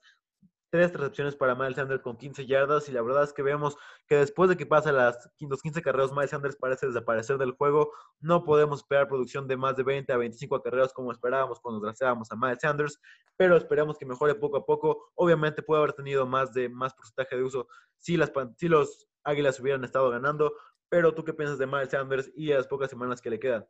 [0.76, 4.18] tres recepciones para Miles Sanders con 15 yardas y la verdad es que vemos que
[4.18, 7.94] después de que pasa las, los 15 carreos, Miles Sanders parece desaparecer del juego.
[8.20, 12.30] No podemos esperar producción de más de 20 a 25 carreos como esperábamos cuando drafteábamos
[12.30, 13.00] a Miles Sanders,
[13.38, 15.14] pero esperamos que mejore poco a poco.
[15.16, 19.58] Obviamente puede haber tenido más de más porcentaje de uso si, las, si los Águilas
[19.62, 20.56] hubieran estado ganando,
[20.90, 23.66] pero tú qué piensas de Miles Sanders y las pocas semanas que le quedan?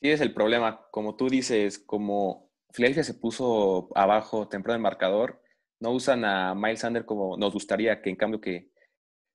[0.00, 0.86] Sí, es el problema.
[0.92, 5.42] Como tú dices, como Philadelphia se puso abajo temprano el marcador.
[5.80, 8.70] No usan a Miles Sanders como nos gustaría, que en cambio que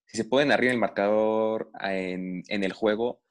[0.05, 3.21] si se pueden arriba el marcador en, el juego,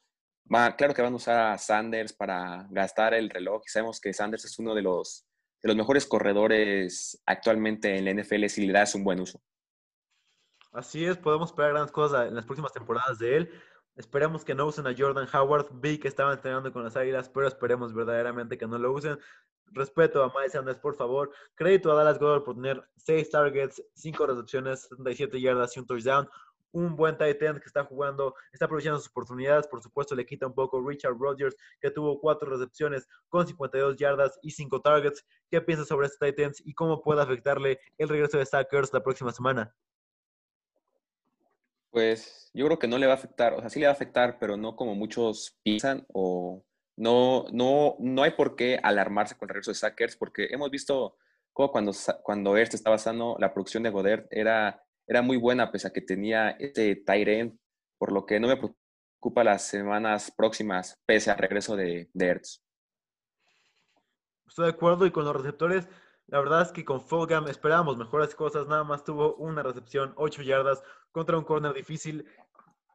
[0.77, 3.63] claro que van a usar a Sanders para gastar el reloj.
[3.65, 5.27] Y sabemos que Sanders es uno de los
[5.63, 9.41] de los mejores corredores actualmente en la NFL si le das un buen uso.
[10.73, 13.51] Así es, podemos esperar grandes cosas en las próximas temporadas de él.
[13.97, 15.69] Esperemos que no usen a Jordan Howard.
[15.73, 19.19] Vi que estaban entrenando con las Águilas, pero esperemos verdaderamente que no lo usen.
[19.73, 21.31] Respeto a Miles Sanders, por favor.
[21.55, 26.29] Crédito a Dallas Goddard por tener 6 targets, 5 recepciones, 77 yardas y un touchdown.
[26.73, 29.67] Un buen tight end que está jugando, está aprovechando sus oportunidades.
[29.67, 34.39] Por supuesto, le quita un poco Richard Rodgers, que tuvo 4 recepciones con 52 yardas
[34.43, 35.25] y 5 targets.
[35.51, 39.03] ¿Qué piensas sobre este tight ends y cómo puede afectarle el regreso de Sackers la
[39.03, 39.75] próxima semana?
[41.91, 43.95] Pues yo creo que no le va a afectar, o sea, sí le va a
[43.95, 46.63] afectar, pero no como muchos piensan o
[46.97, 51.17] no, no, no hay por qué alarmarse con el regreso de Sackers porque hemos visto
[51.53, 55.89] como cuando, cuando este estaba sano, la producción de Godert era, era muy buena pese
[55.89, 57.59] a que tenía este Tyren,
[57.99, 62.63] por lo que no me preocupa las semanas próximas pese al regreso de, de Ertz.
[64.47, 65.89] Estoy de acuerdo y con los receptores,
[66.27, 70.43] la verdad es que con Fulgham esperábamos mejores cosas, nada más tuvo una recepción, 8
[70.43, 72.27] yardas contra un corner difícil.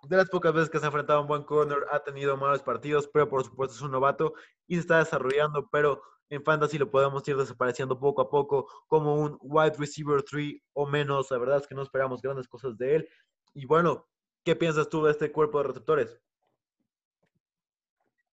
[0.07, 2.63] De las pocas veces que se ha enfrentado a un buen corner, ha tenido malos
[2.63, 4.33] partidos, pero por supuesto es un novato
[4.67, 9.15] y se está desarrollando, pero en fantasy lo podemos ir desapareciendo poco a poco como
[9.15, 11.29] un wide receiver 3 o menos.
[11.29, 13.09] La verdad es que no esperamos grandes cosas de él.
[13.53, 14.07] Y bueno,
[14.43, 16.19] ¿qué piensas tú de este cuerpo de receptores?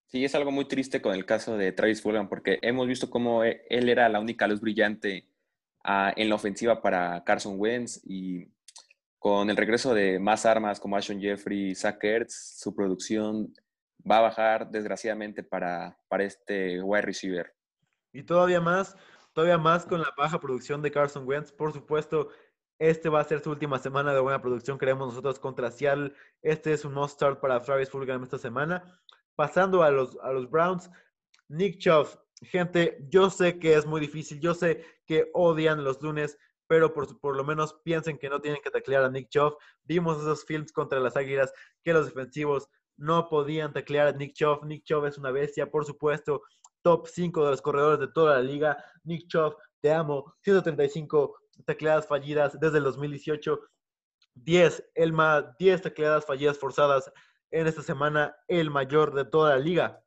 [0.06, 3.44] Sí, es algo muy triste con el caso de Travis Fulgham, porque hemos visto cómo
[3.44, 5.28] e, él era la única luz brillante
[5.84, 8.48] ah, en la ofensiva para Carson Wentz y
[9.18, 13.52] con el regreso de más armas como Ashon Jeffrey, Zach Ertz, su producción
[14.08, 17.54] va a bajar desgraciadamente para, para este wide receiver.
[18.12, 18.96] Y todavía más,
[19.32, 21.52] todavía más con la baja producción de Carson Wentz.
[21.52, 22.28] Por supuesto,
[22.78, 26.14] este va a ser su última semana de buena producción, creemos nosotros, contra Seattle.
[26.42, 29.00] Este es un must start para Travis Fulgham esta semana.
[29.34, 30.90] Pasando a los, a los Browns,
[31.48, 32.08] Nick Chubb.
[32.40, 37.18] Gente, yo sé que es muy difícil, yo sé que odian los lunes, pero por,
[37.18, 39.56] por lo menos piensen que no tienen que taclear a Nick Chubb.
[39.84, 41.52] Vimos esos films contra las Águilas
[41.82, 44.64] que los defensivos no podían taclear a Nick Chubb.
[44.64, 46.42] Nick Chubb es una bestia, por supuesto,
[46.82, 48.76] top 5 de los corredores de toda la liga.
[49.02, 50.34] Nick Chubb, te amo.
[50.42, 53.58] 135 tacleadas fallidas desde el 2018.
[54.34, 57.10] 10, el más 10 tacleadas fallidas forzadas
[57.50, 60.02] en esta semana el mayor de toda la liga.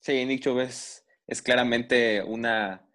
[0.00, 1.04] Sí, Nick Chubb es,
[1.42, 2.87] claramente una,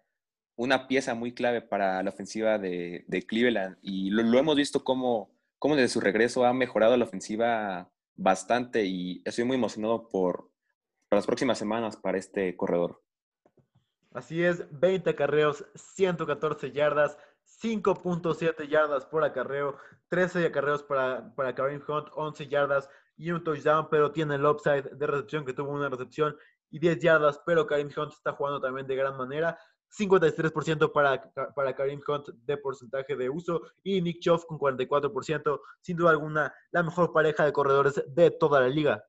[0.56, 5.76] una, pieza muy clave para la ofensiva de, Cleveland y lo, hemos visto como, como
[5.76, 10.50] desde su regreso ha mejorado la ofensiva bastante y estoy muy emocionado por,
[11.08, 13.02] por las próximas semanas para este corredor.
[14.12, 17.18] Así es, 20 carreos, 114 yardas,
[17.60, 19.76] 5.7 yardas por acarreo,
[20.08, 24.82] 13 acarreos para, para Kareem Hunt, 11 yardas y un touchdown, pero tiene el upside
[24.82, 26.36] de recepción que tuvo una recepción
[26.70, 29.58] y 10 yardas, pero Kareem Hunt está jugando también de gran manera.
[29.96, 35.96] 53% para, para Kareem Hunt de porcentaje de uso y Nick Chubb con 44%, sin
[35.96, 39.04] duda alguna la mejor pareja de corredores de toda la liga.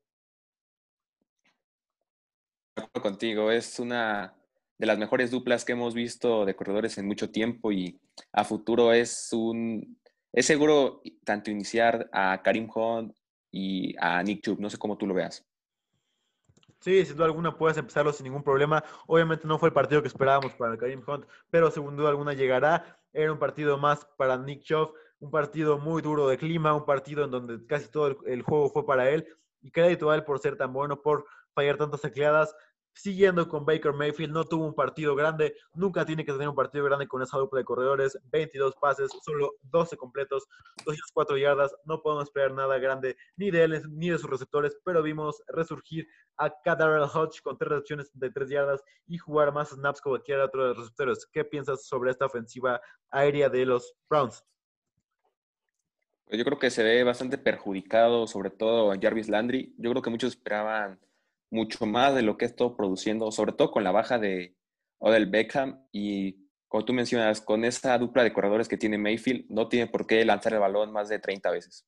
[3.01, 4.35] Contigo, es una
[4.77, 7.99] de las mejores duplas que hemos visto de corredores en mucho tiempo y
[8.33, 9.97] a futuro es un
[10.35, 13.15] es seguro tanto iniciar a Karim Hunt
[13.51, 14.59] y a Nick Chubb.
[14.59, 15.45] No sé cómo tú lo veas.
[16.85, 18.83] Sí, sin duda alguna puedes empezarlo sin ningún problema.
[19.07, 22.99] Obviamente no fue el partido que esperábamos para Karim Hunt, pero sin duda alguna llegará.
[23.11, 27.23] Era un partido más para Nick Chubb, un partido muy duro de clima, un partido
[27.23, 29.27] en donde casi todo el, juego fue para él.
[29.63, 32.55] Y crédito a él por ser tan bueno, por fallar tantas tacleadas
[32.95, 36.85] siguiendo con Baker Mayfield, no tuvo un partido grande, nunca tiene que tener un partido
[36.85, 40.47] grande con esa dupla de corredores, 22 pases, solo 12 completos,
[40.85, 45.03] 204 yardas, no podemos esperar nada grande ni de él ni de sus receptores, pero
[45.03, 50.01] vimos resurgir a Kadarrell Hodge con tres recepciones de 3 yardas y jugar más snaps
[50.01, 51.27] como cualquier otro de los receptores.
[51.31, 54.43] ¿Qué piensas sobre esta ofensiva aérea de los Browns?
[56.27, 59.75] Yo creo que se ve bastante perjudicado, sobre todo a Jarvis Landry.
[59.77, 60.99] Yo creo que muchos esperaban
[61.49, 64.55] mucho más de lo que estoy produciendo, sobre todo con la baja de
[64.99, 69.69] Odell Beckham y como tú mencionas, con esa dupla de corredores que tiene Mayfield, no
[69.69, 71.87] tiene por qué lanzar el balón más de 30 veces.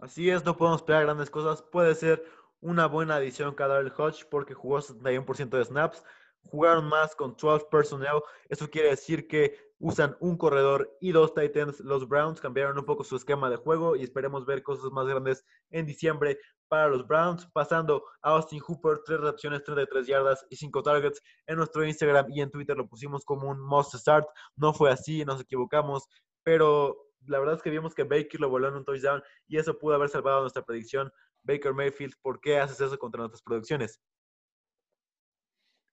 [0.00, 1.62] Así es, no podemos esperar grandes cosas.
[1.62, 2.24] Puede ser
[2.60, 6.04] una buena adición cada el Hodge porque jugó 71% de snaps.
[6.44, 8.20] Jugaron más con 12 personnel.
[8.48, 11.80] Eso quiere decir que usan un corredor y dos Titans.
[11.80, 15.44] Los Browns cambiaron un poco su esquema de juego y esperemos ver cosas más grandes
[15.70, 17.46] en diciembre para los Browns.
[17.52, 21.22] Pasando a Austin Hooper, tres recepciones, 33 yardas y 5 targets.
[21.46, 24.26] En nuestro Instagram y en Twitter lo pusimos como un must start.
[24.56, 26.08] No fue así, nos equivocamos,
[26.42, 26.96] pero
[27.26, 29.94] la verdad es que vimos que Baker lo voló en un touchdown y eso pudo
[29.94, 31.12] haber salvado nuestra predicción.
[31.42, 34.00] Baker Mayfield, ¿por qué haces eso contra nuestras producciones?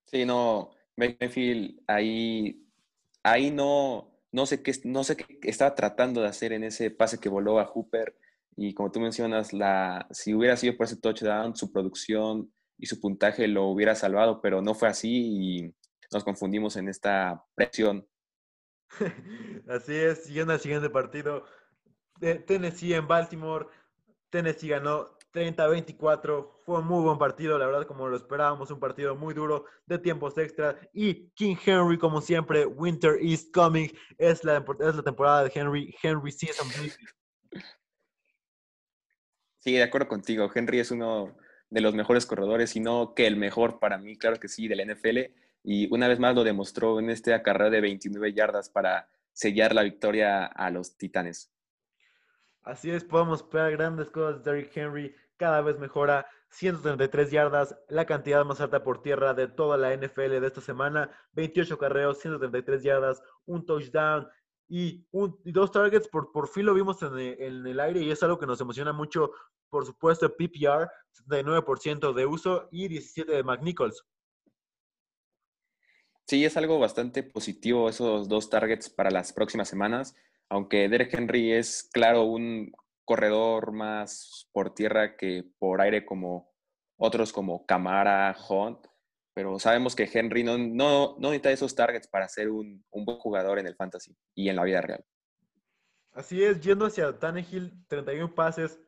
[0.06, 2.64] Sí, no, Mayfield ahí,
[3.22, 7.18] ahí no, no sé qué, no sé qué estaba tratando de hacer en ese pase
[7.18, 8.16] que voló a Hooper.
[8.56, 13.00] Y como tú mencionas, la, si hubiera sido por ese touchdown, su producción y su
[13.00, 15.74] puntaje lo hubiera salvado, pero no fue así y
[16.12, 18.06] nos confundimos en esta presión.
[19.68, 21.44] Así es, siguiendo al siguiente partido,
[22.20, 23.66] Tennessee en Baltimore,
[24.30, 29.14] Tennessee ganó 30-24, fue un muy buen partido, la verdad, como lo esperábamos, un partido
[29.14, 30.80] muy duro de tiempos extra.
[30.94, 35.94] Y King Henry, como siempre, Winter is coming, es la, es la temporada de Henry,
[36.02, 36.66] Henry Season.
[39.58, 41.36] Sí, de acuerdo contigo, Henry es uno
[41.68, 44.76] de los mejores corredores, y no que el mejor para mí, claro que sí, de
[44.76, 45.34] la NFL.
[45.64, 49.82] Y una vez más lo demostró en este acarreo de 29 yardas para sellar la
[49.82, 51.52] victoria a los Titanes.
[52.66, 54.42] Así es, podemos esperar grandes cosas.
[54.42, 56.26] Derrick Henry cada vez mejora.
[56.50, 61.10] 133 yardas, la cantidad más alta por tierra de toda la NFL de esta semana.
[61.32, 64.28] 28 carreos, 133 yardas, un touchdown
[64.68, 66.08] y, un, dos targets.
[66.08, 68.60] Por, por fin lo vimos en el, en el, aire y es algo que nos
[68.60, 69.32] emociona mucho.
[69.68, 70.88] Por supuesto, PPR,
[71.28, 74.04] 79% de uso y 17 de McNichols.
[76.26, 80.14] Sí, es algo bastante positivo esos dos targets para las próximas semanas
[80.48, 82.72] aunque Derek Henry es, claro, un
[83.06, 86.52] corredor más por tierra que por aire como
[86.98, 88.86] otros como Camara, Hunt,
[89.34, 93.58] pero sabemos que Henry no, no, no necesita esos targets para ser un, buen jugador
[93.58, 95.04] en el fantasy y en la vida real.
[96.12, 98.80] Así es, yendo hacia Tannehill, 31 pases,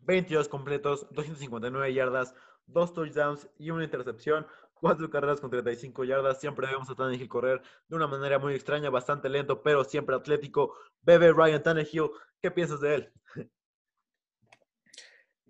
[0.00, 2.34] 22 completos, 259 yardas,
[2.66, 4.46] dos touchdowns y una intercepción
[4.80, 6.40] cuatro carreras con 35 yardas.
[6.40, 10.74] Siempre vemos a Tannehill correr de una manera muy extraña, bastante lento, pero siempre atlético.
[11.02, 12.10] Bebe Ryan Tannehill,
[12.42, 13.12] ¿qué piensas de él?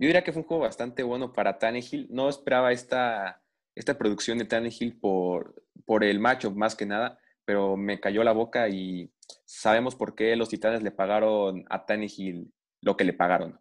[0.00, 2.09] Yo diría que fue un juego bastante bueno para Tannehill.
[2.11, 3.42] No esperaba esta,
[3.74, 8.33] esta producción de Tannehill por, por el macho, más que nada, pero me cayó la
[8.33, 9.12] boca y
[9.44, 12.50] sabemos por qué los Titanes le pagaron a Tannehill
[12.81, 13.61] lo que le pagaron.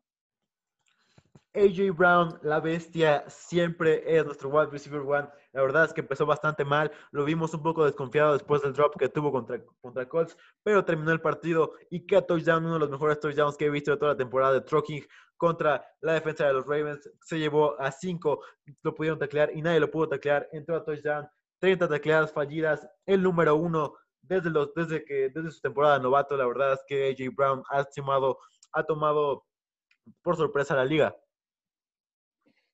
[1.59, 5.27] AJ Brown, la bestia, siempre es nuestro wide receiver one.
[5.51, 6.91] La verdad es que empezó bastante mal.
[7.11, 11.11] Lo vimos un poco desconfiado después del drop que tuvo contra, contra Colts, pero terminó
[11.11, 14.13] el partido y qué touchdown, uno de los mejores touchdowns que he visto de toda
[14.13, 17.09] la temporada de Trucking contra la defensa de los Ravens.
[17.21, 18.41] Se llevó a cinco,
[18.83, 20.47] lo pudieron taclear y nadie lo pudo taclear.
[20.51, 21.27] Entró a touchdown,
[21.59, 26.37] 30 tacleadas fallidas, el número uno desde, los, desde, que, desde su temporada de novato.
[26.37, 28.37] La verdad es que AJ Brown ha, tomado,
[28.71, 29.45] ha tomado
[30.21, 31.15] por sorpresa la liga.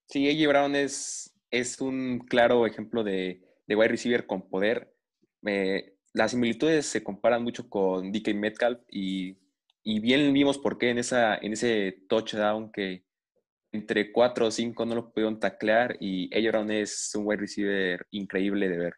[0.07, 4.93] Sí, AJ Brown es, es un claro ejemplo de, de wide receiver con poder.
[6.13, 9.37] las similitudes se comparan mucho con DK Metcalf y,
[9.83, 13.05] y, bien vimos por qué en, esa, en ese touchdown que
[13.71, 18.07] entre 4 o 5 no lo pudieron taclear y AJ Brown es un wide receiver
[18.11, 18.93] increíble de ver.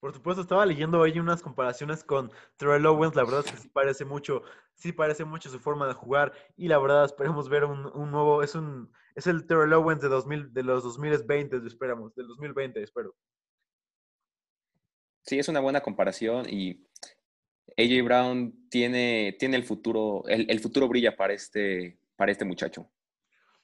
[0.00, 3.16] Por supuesto, estaba leyendo ahí unas comparaciones con Terrell Owens.
[3.16, 4.42] La verdad es que sí parece mucho,
[4.74, 6.32] sí parece mucho su forma de jugar.
[6.56, 10.52] Y la verdad, esperemos ver un, nuevo, es un, es el Terrell Owens de, 2000,
[10.52, 13.16] de los 2020, esperamos, del 2020, espero.
[15.22, 16.86] Sí, es una buena comparación y
[17.76, 22.88] AJ Brown tiene, tiene el futuro, el, el futuro brilla para este, para este muchacho.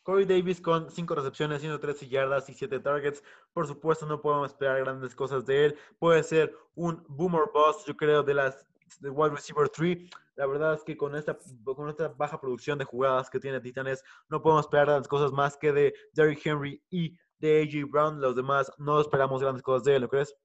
[0.04, 3.24] Corey Davis con 5 recepciones, 113 yardas y 7 targets.
[3.54, 5.78] Por supuesto, no podemos esperar grandes cosas de él.
[5.98, 8.66] Puede ser un boomer boss, yo creo, de las
[9.00, 10.10] de wide receiver 3.
[10.36, 14.04] La verdad es que con esta, con esta baja producción de jugadas que tiene Titanes,
[14.28, 18.20] no podemos esperar grandes cosas más que de Derrick Henry y de AJ Brown.
[18.20, 20.36] Los demás no esperamos grandes cosas de él, ¿lo crees?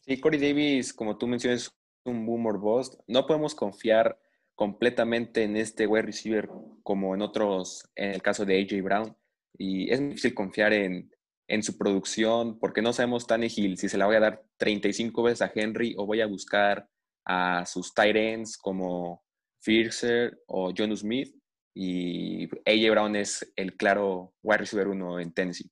[0.00, 1.70] Sí, Corey Davis, como tú mencionas,
[2.04, 2.96] un boomer boss.
[3.06, 4.18] No podemos confiar
[4.60, 6.50] completamente en este wide receiver
[6.82, 9.16] como en otros, en el caso de AJ Brown.
[9.56, 11.10] Y es difícil confiar en,
[11.48, 15.40] en su producción porque no sabemos Hill si se la voy a dar 35 veces
[15.40, 16.86] a Henry o voy a buscar
[17.24, 19.24] a sus tight ends como
[19.62, 21.34] Fiercer o John Smith.
[21.74, 25.70] Y AJ Brown es el claro wide receiver uno en Tennessee.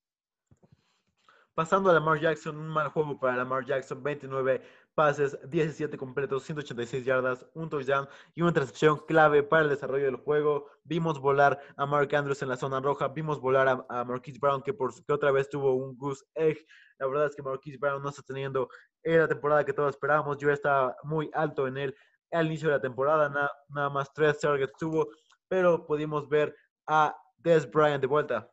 [1.53, 4.62] Pasando a Lamar Jackson, un mal juego para Lamar Jackson, 29
[4.99, 10.16] pases, 17 completos, 186 yardas, un touchdown y una intercepción clave para el desarrollo del
[10.16, 10.66] juego.
[10.82, 14.74] Vimos volar a Mark Andrews en la zona roja, vimos volar a, Marquise Brown que,
[14.74, 16.66] por, que otra vez tuvo un goose egg.
[16.99, 18.68] La verdad es que Marquise Brown no está teniendo
[19.05, 20.36] la temporada que todos esperábamos.
[20.38, 21.94] Yo estaba muy alto en él
[22.32, 23.28] al inicio de la temporada,
[23.68, 25.11] nada más tres targets tuvo,
[25.46, 26.57] pero pudimos ver
[26.88, 28.51] a Des Bryant de vuelta.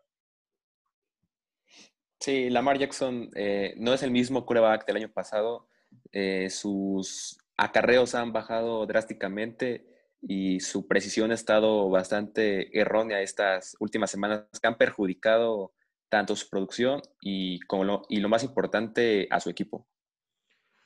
[2.19, 5.69] Sí, Lamar Jackson eh, no es el mismo quarterback del año pasado
[6.11, 9.85] eh, sus acarreos han bajado drásticamente
[10.21, 15.73] y su precisión ha estado bastante errónea estas últimas semanas que han perjudicado
[16.09, 19.87] tanto su producción y, como lo, y lo más importante, a su equipo.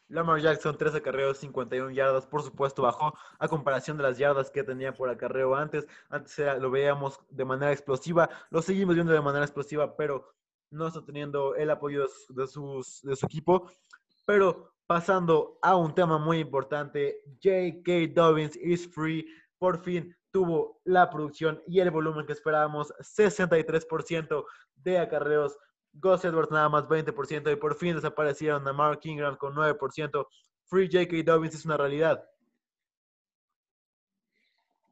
[0.09, 2.25] Lamar Jackson, 13 acarreos, 51 yardas.
[2.25, 5.87] Por supuesto, bajó a comparación de las yardas que tenía por acarreo antes.
[6.09, 8.27] Antes lo veíamos de manera explosiva.
[8.49, 10.33] Lo seguimos viendo de manera explosiva, pero
[10.71, 13.69] no está teniendo el apoyo de, sus, de su equipo.
[14.25, 18.11] Pero pasando a un tema muy importante, J.K.
[18.11, 19.23] Dobbins is free.
[19.59, 24.43] Por fin tuvo la producción y el volumen que esperábamos, 63%
[24.77, 25.55] de acarreos.
[25.93, 30.25] Gus Edwards nada más 20% y por fin desaparecieron a Mark Ingram con 9%.
[30.65, 31.17] Free J.K.
[31.23, 32.27] Dobbins es una realidad.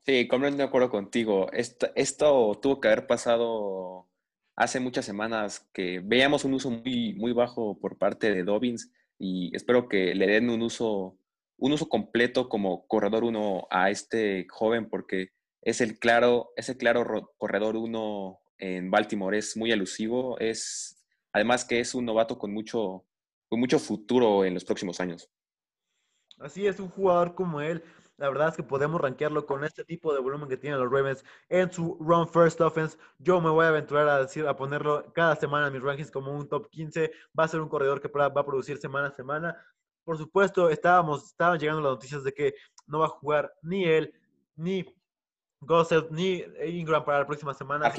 [0.06, 1.52] Sí, completamente de acuerdo contigo.
[1.54, 4.08] Esto, esto, tuvo que haber pasado
[4.56, 9.56] hace muchas semanas que veíamos un uso muy, muy bajo por parte de Dobbins y
[9.56, 11.18] espero que le den un uso
[11.58, 17.34] un uso completo como corredor uno a este joven porque es el claro, es claro
[17.38, 21.04] corredor uno en Baltimore, es muy elusivo, es
[21.34, 23.06] además que es un novato con mucho,
[23.50, 25.30] con mucho futuro en los próximos años.
[26.40, 27.84] Así es, un jugador como él,
[28.18, 31.24] la verdad es que podemos rankearlo con este tipo de volumen que tienen los Ravens
[31.50, 32.98] en su run first offense.
[33.20, 36.32] Yo me voy a aventurar a decir, a ponerlo cada semana en mis rankings como
[36.32, 37.12] un top 15.
[37.38, 39.56] Va a ser un corredor que va a producir semana a semana.
[40.04, 42.56] Por supuesto, estábamos, estaban llegando las noticias de que
[42.88, 44.14] no va a jugar ni él,
[44.56, 44.86] ni
[45.60, 47.92] Gossett, ni Ingram para la próxima semana.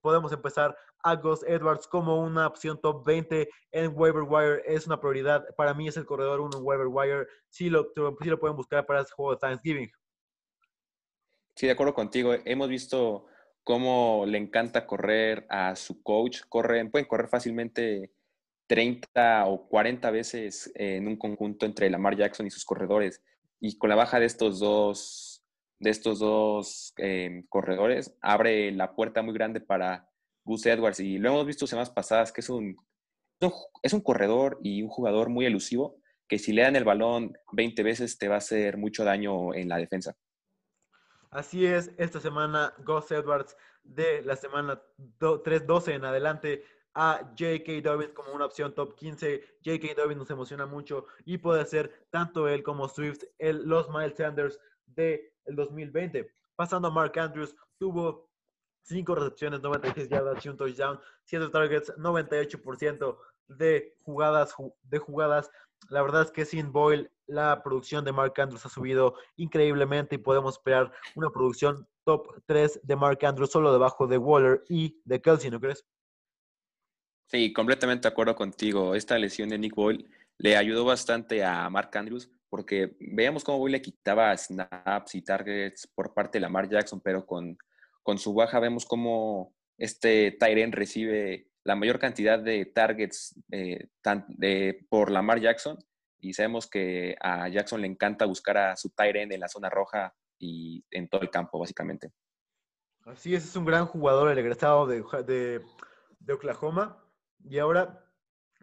[0.00, 4.62] Podemos, empezar a Gus Edwards como una opción top 20 en waiver wire.
[4.66, 5.44] Es una prioridad.
[5.56, 7.26] Para mí es el corredor uno en waiver wire.
[7.48, 9.90] Sí lo, sí lo pueden buscar para ese juego de Thanksgiving.
[11.54, 12.34] Sí, de acuerdo contigo.
[12.44, 13.26] Hemos visto
[13.64, 16.40] cómo le encanta correr a su coach.
[16.48, 18.12] Corren, pueden correr fácilmente
[18.68, 23.22] 30 o 40 veces en un conjunto entre Lamar Jackson y sus corredores.
[23.60, 25.44] Y con la baja de estos dos,
[25.78, 30.08] de estos dos em, corredores, abre la puerta muy grande para
[30.44, 31.00] Gus Edwards.
[31.00, 32.76] Y lo hemos visto semanas pasadas, que es un,
[33.82, 35.96] es un corredor y un jugador muy elusivo,
[36.28, 39.68] que si le dan el balón 20 veces te va a hacer mucho daño en
[39.68, 40.16] la defensa.
[41.30, 44.80] Así es, esta semana Gus Edwards de la semana
[45.18, 46.64] 3-12 en adelante
[46.94, 47.80] a J.K.
[47.82, 49.42] Dobbins como una opción top 15.
[49.64, 49.94] J.K.
[49.96, 54.58] Dobbins nos emociona mucho y puede ser tanto él como Swift el, los Miles Sanders
[54.86, 56.30] del el 2020.
[56.54, 58.31] Pasando a Mark Andrews, tuvo
[58.82, 63.18] 5 recepciones, 96 yardas y un touchdown, 7 targets, 98%
[63.48, 65.50] de jugadas, de jugadas.
[65.88, 70.18] La verdad es que sin Boyle la producción de Mark Andrews ha subido increíblemente y
[70.18, 75.20] podemos esperar una producción top 3 de Mark Andrews solo debajo de Waller y de
[75.20, 75.84] Kelsey, ¿no crees?
[77.26, 78.94] Sí, completamente de acuerdo contigo.
[78.94, 80.06] Esta lesión de Nick Boyle
[80.38, 85.86] le ayudó bastante a Mark Andrews porque veíamos cómo Boyle le quitaba snaps y targets
[85.86, 87.56] por parte de Lamar Jackson, pero con,
[88.02, 93.88] con su baja vemos cómo este Tyren recibe la mayor cantidad de targets eh,
[94.88, 95.78] por Lamar Jackson
[96.20, 100.14] y sabemos que a Jackson le encanta buscar a su Tyren en la zona roja
[100.38, 102.12] y en todo el campo, básicamente.
[103.04, 105.60] Así es, es un gran jugador, el egresado de
[106.32, 107.04] Oklahoma.
[107.44, 108.04] Y ahora,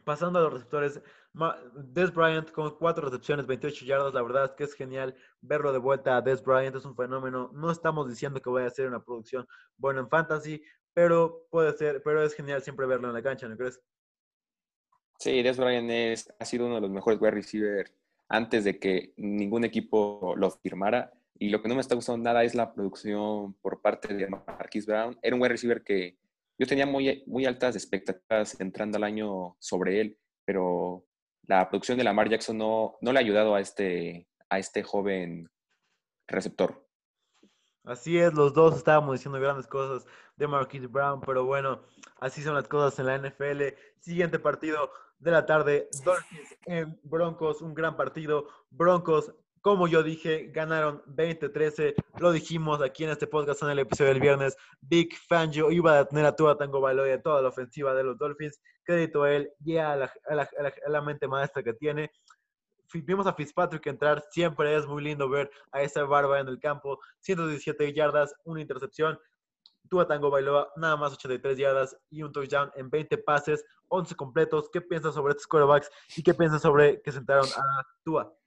[0.05, 1.01] pasando a los receptores,
[1.33, 4.13] Des Bryant con cuatro recepciones, 28 yardas.
[4.13, 6.75] La verdad es que es genial verlo de vuelta a Des Bryant.
[6.75, 7.51] Es un fenómeno.
[7.53, 10.61] No estamos diciendo que vaya a ser una producción buena en fantasy,
[10.93, 13.79] pero puede ser, pero es genial siempre verlo en la cancha, ¿no crees?
[15.19, 17.93] Sí, Des Bryant es, ha sido uno de los mejores wide receivers
[18.27, 21.13] antes de que ningún equipo lo firmara.
[21.37, 24.85] Y lo que no me está gustando nada es la producción por parte de Marquis
[24.85, 25.17] Brown.
[25.21, 26.17] Era un wide receiver que
[26.57, 31.05] yo tenía muy, muy altas expectativas entrando al año sobre él, pero
[31.49, 35.49] la producción de Lamar Jackson no, no le ha ayudado a este, a este joven
[36.27, 36.85] receptor.
[37.83, 41.81] Así es, los dos estábamos diciendo grandes cosas de Marquise Brown, pero bueno,
[42.19, 43.63] así son las cosas en la NFL.
[43.99, 48.47] Siguiente partido de la tarde, Dolphins en Broncos, un gran partido.
[48.69, 51.95] Broncos como yo dije, ganaron 20-13.
[52.19, 54.55] Lo dijimos aquí en este podcast en el episodio del viernes.
[54.81, 58.61] Big Fangio iba a tener a Tua Tango Baloya toda la ofensiva de los Dolphins.
[58.83, 62.11] Crédito a él y a la, mente maestra que tiene.
[62.93, 64.23] Vimos a Fitzpatrick entrar.
[64.31, 66.99] Siempre es muy lindo ver a esa barba en el campo.
[67.19, 69.19] 117 yardas, una intercepción.
[69.89, 74.69] Tua Tango Bailoa, nada más 83 yardas y un touchdown en 20 pases, 11 completos.
[74.71, 78.38] ¿Qué piensas sobre estos quarterbacks y qué piensas sobre que sentaron a Tua?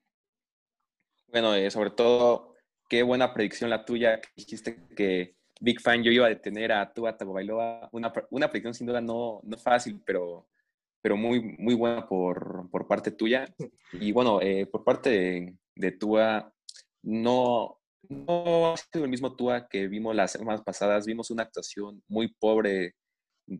[1.32, 2.56] Bueno, eh, sobre todo,
[2.90, 4.20] qué buena predicción la tuya.
[4.36, 7.88] Dijiste que Big Fan yo iba a detener a Tua Tagovailoa.
[7.92, 10.46] Una, una predicción sin duda no, no fácil, pero,
[11.00, 13.46] pero muy, muy buena por, por parte tuya.
[13.92, 16.52] Y bueno, eh, por parte de, de Tua,
[17.00, 17.80] no,
[18.10, 21.06] no ha sido el mismo Tua que vimos las semanas pasadas.
[21.06, 22.94] Vimos una actuación muy pobre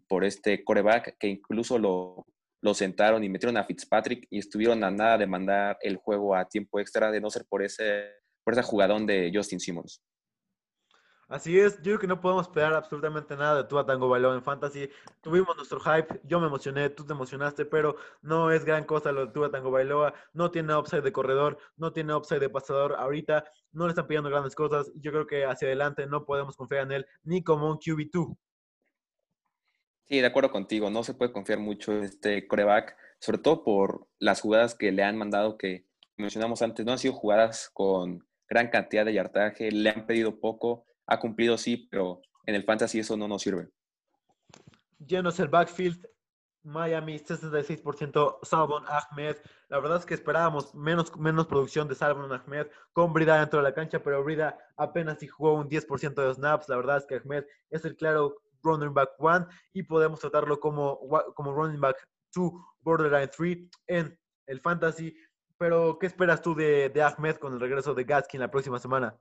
[0.09, 2.27] por este coreback que incluso lo,
[2.63, 6.45] lo sentaron y metieron a Fitzpatrick y estuvieron a nada de mandar el juego a
[6.47, 8.05] tiempo extra de no ser por ese,
[8.45, 10.01] por ese jugadón de Justin Simmons.
[11.29, 14.43] Así es, yo creo que no podemos esperar absolutamente nada de Tua Tango Bailón en
[14.43, 14.91] Fantasy.
[15.23, 19.27] Tuvimos nuestro hype, yo me emocioné, tú te emocionaste, pero no es gran cosa lo
[19.27, 20.13] de Tua Tango Bailoa.
[20.35, 24.29] No tiene upside de corredor, no tiene upside de pasador ahorita, no le están pidiendo
[24.29, 24.93] grandes cosas.
[24.97, 28.37] Yo creo que hacia adelante no podemos confiar en él ni como un QB2.
[30.07, 34.41] Sí, de acuerdo contigo, no se puede confiar mucho este coreback, sobre todo por las
[34.41, 35.87] jugadas que le han mandado que
[36.17, 40.87] mencionamos antes, no han sido jugadas con gran cantidad de yardaje, le han pedido poco
[41.07, 43.69] ha cumplido, sí, pero en el fantasy eso no nos sirve.
[44.99, 46.07] Llenos el backfield,
[46.63, 49.37] Miami 66%, Salvon Ahmed.
[49.69, 53.65] La verdad es que esperábamos menos, menos producción de Salvon Ahmed con Brida dentro de
[53.65, 56.69] la cancha, pero Brida apenas si jugó un 10% de snaps.
[56.69, 60.99] La verdad es que Ahmed es el claro running back one y podemos tratarlo como,
[61.35, 61.97] como running back
[62.35, 65.15] 2, borderline 3 en el fantasy.
[65.59, 69.17] Pero, ¿qué esperas tú de, de Ahmed con el regreso de Gaskin la próxima semana?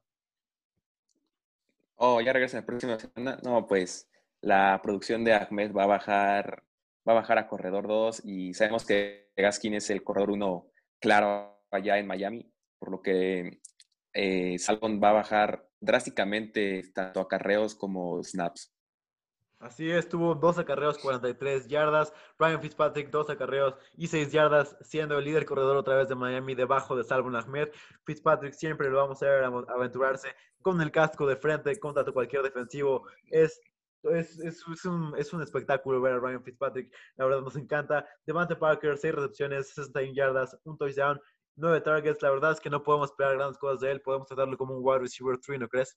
[1.95, 3.37] Oh, ya regresa la próxima semana.
[3.43, 4.09] No, pues
[4.41, 6.63] la producción de Ahmed va a bajar,
[7.07, 10.67] va a bajar a corredor 2 y sabemos que Gaskin es el corredor 1
[10.99, 13.61] claro allá en Miami, por lo que
[14.13, 18.73] eh, Salvon va a bajar drásticamente tanto a carreos como snaps.
[19.61, 22.11] Así es, tuvo 12 acarreos, 43 yardas.
[22.39, 26.55] Ryan Fitzpatrick, 12 acarreos y 6 yardas, siendo el líder corredor otra vez de Miami,
[26.55, 27.69] debajo de Salvon Ahmed.
[28.03, 30.29] Fitzpatrick siempre lo vamos a ver aventurarse
[30.63, 33.07] con el casco de frente contra cualquier defensivo.
[33.29, 33.61] Es,
[34.03, 36.91] es, es, un, es un espectáculo ver a Ryan Fitzpatrick.
[37.17, 38.07] La verdad nos encanta.
[38.25, 41.21] Devante Parker, 6 recepciones, 61 yardas, un touchdown,
[41.55, 42.23] 9 targets.
[42.23, 44.01] La verdad es que no podemos esperar grandes cosas de él.
[44.01, 45.95] Podemos tratarlo como un wide receiver 3, ¿no crees?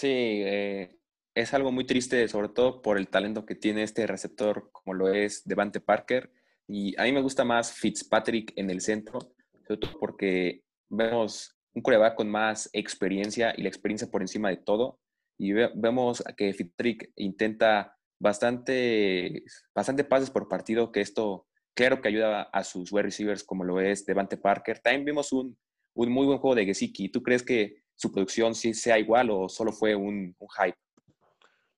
[0.00, 0.96] Sí, eh,
[1.34, 5.12] es algo muy triste, sobre todo por el talento que tiene este receptor, como lo
[5.12, 6.32] es Devante Parker.
[6.66, 9.34] Y a mí me gusta más Fitzpatrick en el centro,
[9.66, 14.56] sobre todo porque vemos un coreback con más experiencia y la experiencia por encima de
[14.56, 15.00] todo.
[15.36, 19.44] Y vemos que Fitzpatrick intenta bastante,
[19.74, 23.82] bastante pases por partido, que esto claro que ayuda a sus wide receivers como lo
[23.82, 24.78] es Devante Parker.
[24.78, 25.58] También vimos un,
[25.92, 27.10] un muy buen juego de Gesicki.
[27.10, 30.78] ¿Tú crees que su producción sí sea igual o solo fue un, hype?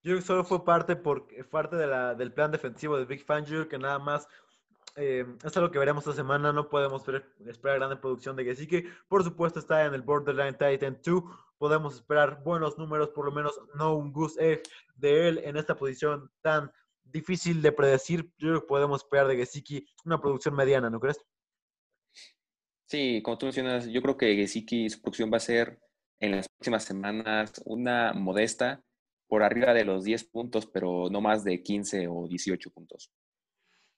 [0.04, 3.24] Yo creo que solo fue parte, por, parte de la, del plan defensivo de Big
[3.24, 4.28] Fangio, que nada más
[4.94, 6.52] eh, es algo que veremos esta semana.
[6.52, 7.02] No podemos
[7.44, 11.24] esperar grande producción de que Por supuesto, está en el Borderline Titan 2.
[11.58, 14.62] Podemos esperar buenos números, por lo menos no un goose egg
[14.94, 16.70] de él en esta posición tan
[17.02, 18.30] difícil de predecir.
[18.38, 21.20] Yo creo que podemos esperar de Gesicki una producción mediana, ¿no crees?
[22.86, 25.80] Sí, como tú mencionas, yo creo que Gesicki su producción va a ser
[26.22, 28.80] en las próximas semanas una modesta
[29.26, 33.10] por arriba de los 10 puntos, pero no más de 15 o 18 puntos.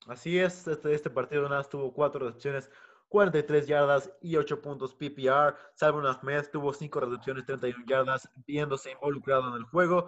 [0.07, 2.71] Así es, este, este partido nada tuvo cuatro recepciones,
[3.09, 5.55] 43 yardas y 8 puntos PPR.
[5.75, 10.07] Salvo Ahmed tuvo 5 recepciones, 31 yardas, viéndose involucrado en el juego.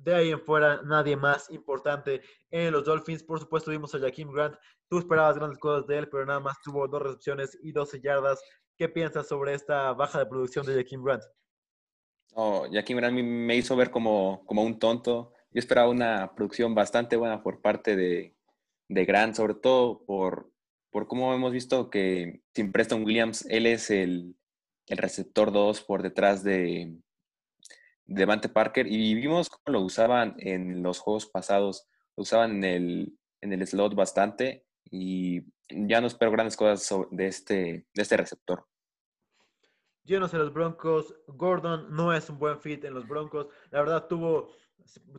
[0.00, 3.22] De ahí en fuera, nadie más importante en los Dolphins.
[3.22, 4.56] Por supuesto, vimos a Jaquim Grant.
[4.88, 8.42] Tú esperabas grandes cosas de él, pero nada más tuvo dos recepciones y 12 yardas.
[8.76, 11.24] ¿Qué piensas sobre esta baja de producción de Jaquim Grant?
[12.34, 15.32] Oh, Jackie me hizo ver como, como un tonto.
[15.50, 18.36] Yo esperaba una producción bastante buena por parte de,
[18.88, 20.52] de Grant, sobre todo por,
[20.90, 24.36] por cómo hemos visto que sin Preston Williams, él es el,
[24.86, 26.96] el receptor 2 por detrás de,
[28.06, 28.86] de Devante Parker.
[28.86, 33.66] Y vimos cómo lo usaban en los juegos pasados, lo usaban en el, en el
[33.66, 34.64] slot bastante.
[34.90, 38.66] Y ya no espero grandes cosas de este, de este receptor
[40.08, 41.14] llenos en los Broncos.
[41.28, 43.46] Gordon no es un buen fit en los Broncos.
[43.70, 44.50] La verdad, tuvo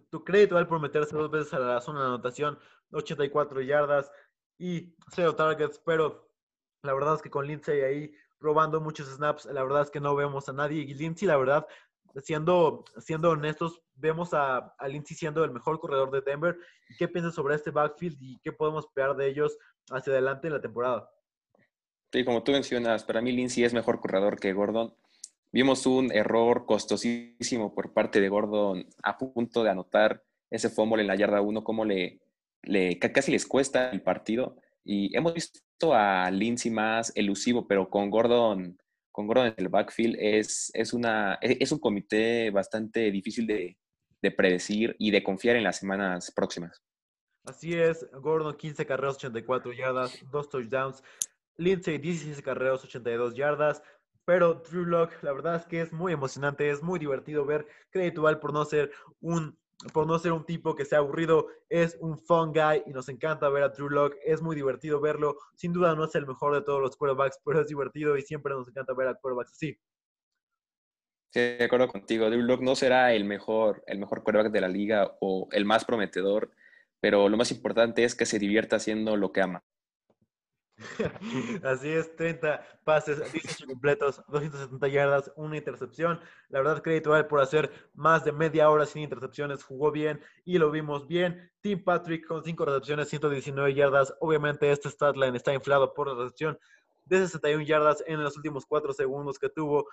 [0.10, 2.60] tu crédito a él por meterse dos veces a la zona de anotación,
[2.92, 4.12] 84 yardas
[4.58, 6.28] y 0 targets, pero
[6.82, 10.16] la verdad es que con Lindsay ahí robando muchos snaps, la verdad es que no
[10.16, 10.82] vemos a nadie.
[10.82, 11.68] Y Lindsay, la verdad,
[12.24, 16.58] siendo, siendo honestos, vemos a, a Lindsay siendo el mejor corredor de Denver.
[16.98, 19.56] ¿Qué piensas sobre este backfield y qué podemos esperar de ellos
[19.92, 21.10] hacia adelante en la temporada?
[22.12, 24.94] Sí, como tú mencionas, para mí Lindsay es mejor corredor que Gordon.
[25.52, 31.08] Vimos un error costosísimo por parte de Gordon a punto de anotar ese fumble en
[31.08, 32.20] la yarda 1, como le,
[32.64, 34.58] le, casi les cuesta el partido.
[34.84, 38.80] Y hemos visto a Lindsay más elusivo, pero con Gordon,
[39.12, 43.78] con Gordon en el backfield es, es, una, e, es un comité bastante difícil de,
[44.22, 46.82] de predecir y de confiar en las semanas próximas.
[47.46, 51.04] Así es, Gordon 15 carreras, 84 yardas, dos touchdowns.
[51.60, 53.84] Lindsay 16 carreras, 82 yardas.
[54.26, 58.22] Pero Drew Lock, la verdad es que es muy emocionante, es muy divertido ver crédito
[58.40, 58.92] por no ser
[59.22, 59.58] un
[59.94, 63.48] por no ser un tipo que sea aburrido, es un fun guy y nos encanta
[63.50, 64.16] ver a Drew Lock.
[64.26, 65.38] Es muy divertido verlo.
[65.56, 68.54] Sin duda no es el mejor de todos los quarterbacks, pero es divertido y siempre
[68.54, 69.80] nos encanta ver a quarterbacks así.
[71.32, 72.30] Sí, de acuerdo contigo.
[72.30, 75.86] Drew Lock no será el mejor, el mejor quarterback de la liga o el más
[75.86, 76.52] prometedor,
[77.00, 79.64] pero lo más importante es que se divierta haciendo lo que ama.
[81.64, 86.20] Así es, 30 pases, 18 completos, 270 yardas, una intercepción.
[86.50, 89.64] La verdad, crédito a él por hacer más de media hora sin intercepciones.
[89.64, 91.52] Jugó bien y lo vimos bien.
[91.62, 94.14] Tim Patrick con 5 recepciones, 119 yardas.
[94.20, 96.58] Obviamente, este statline está inflado por la recepción
[97.06, 99.88] de 61 yardas en los últimos 4 segundos que tuvo.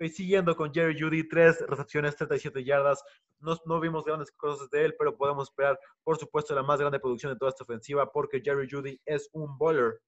[0.00, 3.04] Siguiendo con Jerry Judy, 3 recepciones, 37 yardas.
[3.38, 6.98] No, no, vimos grandes cosas de él, pero podemos esperar, por supuesto, la más grande
[6.98, 10.00] producción de toda esta ofensiva porque Jerry Judy es un bowler.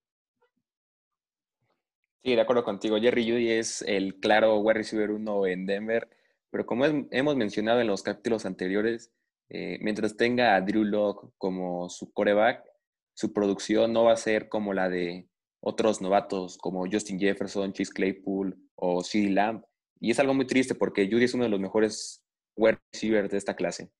[2.25, 2.99] Sí, de acuerdo contigo.
[2.99, 6.09] Jerry Judy es el claro wide receiver 1 en Denver,
[6.51, 9.13] pero como hemos mencionado en los capítulos anteriores,
[9.51, 12.65] eh, mientras tenga a Drew Locke como su coreback,
[13.13, 15.29] su producción no va a ser como la de
[15.61, 19.63] otros novatos como Justin Jefferson, Chase Claypool o CeeDee Lamb.
[20.01, 22.25] Y es algo muy triste porque Judy es uno de los mejores
[22.57, 23.91] wide receivers de esta clase.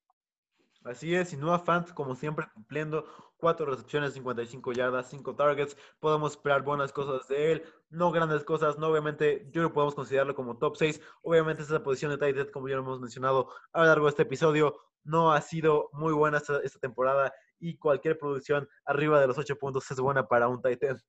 [0.83, 3.05] Así es, y Noah Fant, como siempre, cumpliendo
[3.45, 5.77] cuatro recepciones, 55 yardas, 5 targets.
[6.01, 10.35] Podemos esperar buenas cosas de él, no grandes cosas, no obviamente, yo lo podemos considerarlo
[10.35, 10.99] como top 6.
[11.21, 14.11] Obviamente, esa posición de tight end, como ya lo hemos mencionado a lo largo de
[14.13, 19.37] este episodio, no ha sido muy buena esta, temporada y cualquier producción arriba de los
[19.37, 21.01] 8 puntos es buena para un tight end.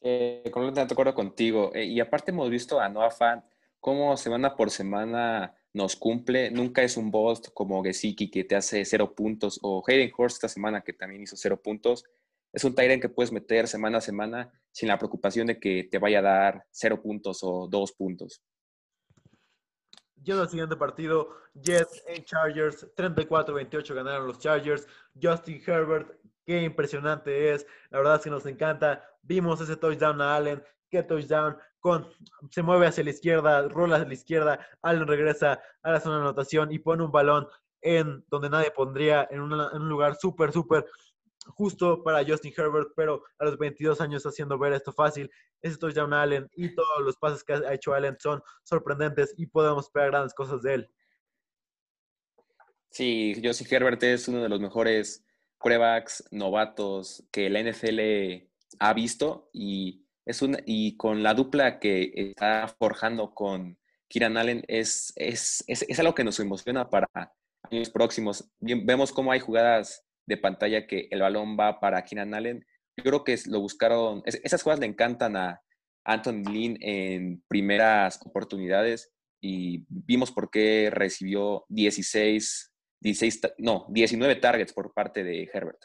[0.00, 1.70] Eh, completamente de acuerdo contigo.
[1.74, 3.44] Eh, y aparte hemos visto a Noah Fant
[3.78, 6.50] cómo semana por semana nos cumple.
[6.50, 10.48] Nunca es un boss como Gesicki que te hace cero puntos o Hayden Horst esta
[10.48, 12.04] semana que también hizo cero puntos.
[12.52, 15.98] Es un Tyrant que puedes meter semana a semana sin la preocupación de que te
[15.98, 18.42] vaya a dar cero puntos o dos puntos.
[20.22, 24.86] Yendo al siguiente partido, Jets en Chargers, 34-28 ganaron los Chargers.
[25.20, 27.66] Justin Herbert, qué impresionante es.
[27.88, 29.02] La verdad es que nos encanta.
[29.22, 30.62] Vimos ese touchdown a Allen.
[30.90, 32.08] Qué touchdown con,
[32.50, 36.22] se mueve hacia la izquierda, rola hacia la izquierda, Allen regresa a la zona de
[36.22, 37.48] anotación y pone un balón
[37.82, 40.84] en donde nadie pondría, en, un lugar súper, súper
[41.46, 45.30] justo para Justin Herbert, pero a los 22 años haciendo ver esto fácil.
[45.62, 49.86] Ese touchdown Allen y todos los pases que ha hecho Allen son sorprendentes y podemos
[49.86, 50.90] esperar grandes cosas de él.
[52.90, 55.24] Sí, Justin Herbert es uno de los mejores
[55.58, 58.00] quarterbacks novatos que la NFL
[58.78, 65.12] ha visto y es y con la dupla que está forjando con Kieran Allen es,
[65.16, 67.08] es, es, algo que nos emociona para
[67.70, 68.50] años próximos.
[68.58, 72.66] Vemos cómo hay jugadas de pantalla que el balón va para Kieran Allen.
[72.96, 75.62] Yo creo que lo buscaron, esas jugadas le encantan a
[76.04, 84.72] Anthony Lynn en primeras oportunidades y vimos por qué recibió 16, 16, no, 19 targets
[84.72, 85.82] por parte de Herbert.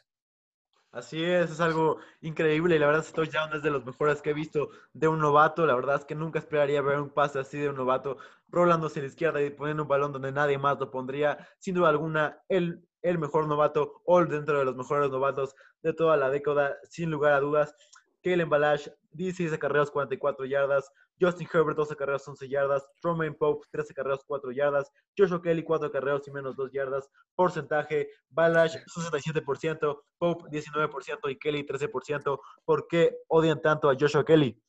[0.96, 4.30] Así es, es algo increíble y la verdad este touchdown es de los mejores que
[4.30, 5.66] he visto de un novato.
[5.66, 8.16] La verdad es que nunca esperaría ver un pase así de un novato
[8.48, 11.50] rolándose a la izquierda y poniendo un balón donde nadie más lo pondría.
[11.60, 16.16] Sin duda alguna, el, el mejor novato o dentro de los mejores novatos de toda
[16.16, 17.76] la década, sin lugar a dudas.
[18.24, 20.90] Kalen Balash, 16 acarreos, 44 yardas.
[21.20, 22.84] Justin Herbert, 12 carreras, 11 yardas.
[23.02, 24.92] Romain Pope, 13 carreras, 4 yardas.
[25.18, 27.10] Joshua Kelly, 4 carreras y menos 2 yardas.
[27.36, 32.40] Porcentaje, Balash, 67%, Pope, 19% y Kelly, 13%.
[32.64, 34.60] ¿Por qué odian tanto a Joshua Kelly?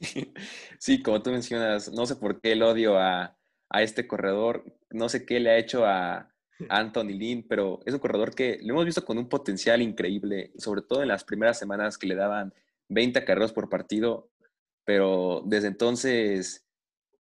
[0.78, 3.36] Sí, como tú mencionas, no sé por qué el odio a,
[3.68, 4.64] a este corredor.
[4.90, 6.32] No sé qué le ha hecho a,
[6.68, 10.82] Anthony Lynn, pero es un corredor que lo hemos visto con un potencial increíble, sobre
[10.82, 12.52] todo en las primeras semanas que le daban
[12.88, 14.30] 20 carreras por partido,
[14.88, 16.66] pero desde entonces,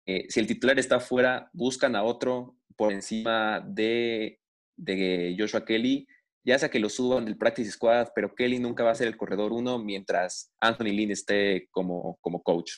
[0.05, 4.39] eh, si el titular está fuera, buscan a otro por encima de,
[4.77, 6.07] de Joshua Kelly,
[6.45, 9.17] ya sea que lo suban del practice squad, pero Kelly nunca va a ser el
[9.17, 12.73] corredor uno mientras Anthony Lynn esté como, como coach.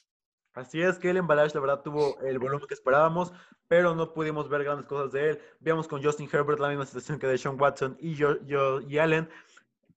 [0.54, 3.34] Así es que el Balash, la verdad, tuvo el volumen que esperábamos,
[3.68, 5.40] pero no pudimos ver grandes cosas de él.
[5.60, 9.00] Veamos con Justin Herbert la misma situación que de Sean Watson y, yo, yo, y
[9.00, 9.28] Allen,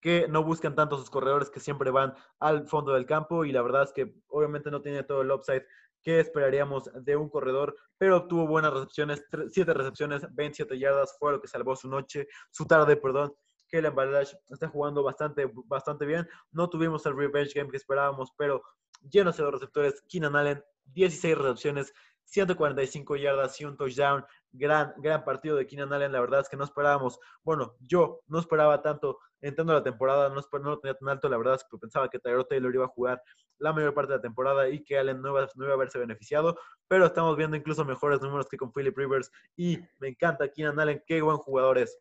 [0.00, 3.62] que no buscan tanto sus corredores que siempre van al fondo del campo y la
[3.62, 5.64] verdad es que obviamente no tiene todo el upside
[6.02, 11.40] que esperaríamos de un corredor, pero tuvo buenas recepciones, siete recepciones, 27 yardas, fue lo
[11.40, 13.34] que salvó su noche, su tarde, perdón.
[13.68, 16.28] Kellen Balash está jugando bastante, bastante bien.
[16.50, 18.62] No tuvimos el revenge game que esperábamos, pero
[19.08, 20.02] llenos de los receptores.
[20.08, 21.92] Keenan Allen, 16 recepciones,
[22.30, 24.24] 145 yardas y un touchdown.
[24.52, 26.12] Gran, gran partido de Keenan Allen.
[26.12, 30.40] La verdad es que no esperábamos, bueno, yo no esperaba tanto entrando la temporada, no,
[30.52, 31.28] no lo tenía tan alto.
[31.28, 33.22] La verdad es que pensaba que Tyrod Taylor iba a jugar
[33.58, 35.98] la mayor parte de la temporada y que Allen no iba, no iba a haberse
[35.98, 36.56] beneficiado.
[36.88, 41.02] Pero estamos viendo incluso mejores números que con Philip Rivers y me encanta Keenan Allen.
[41.06, 42.00] Qué buen jugador es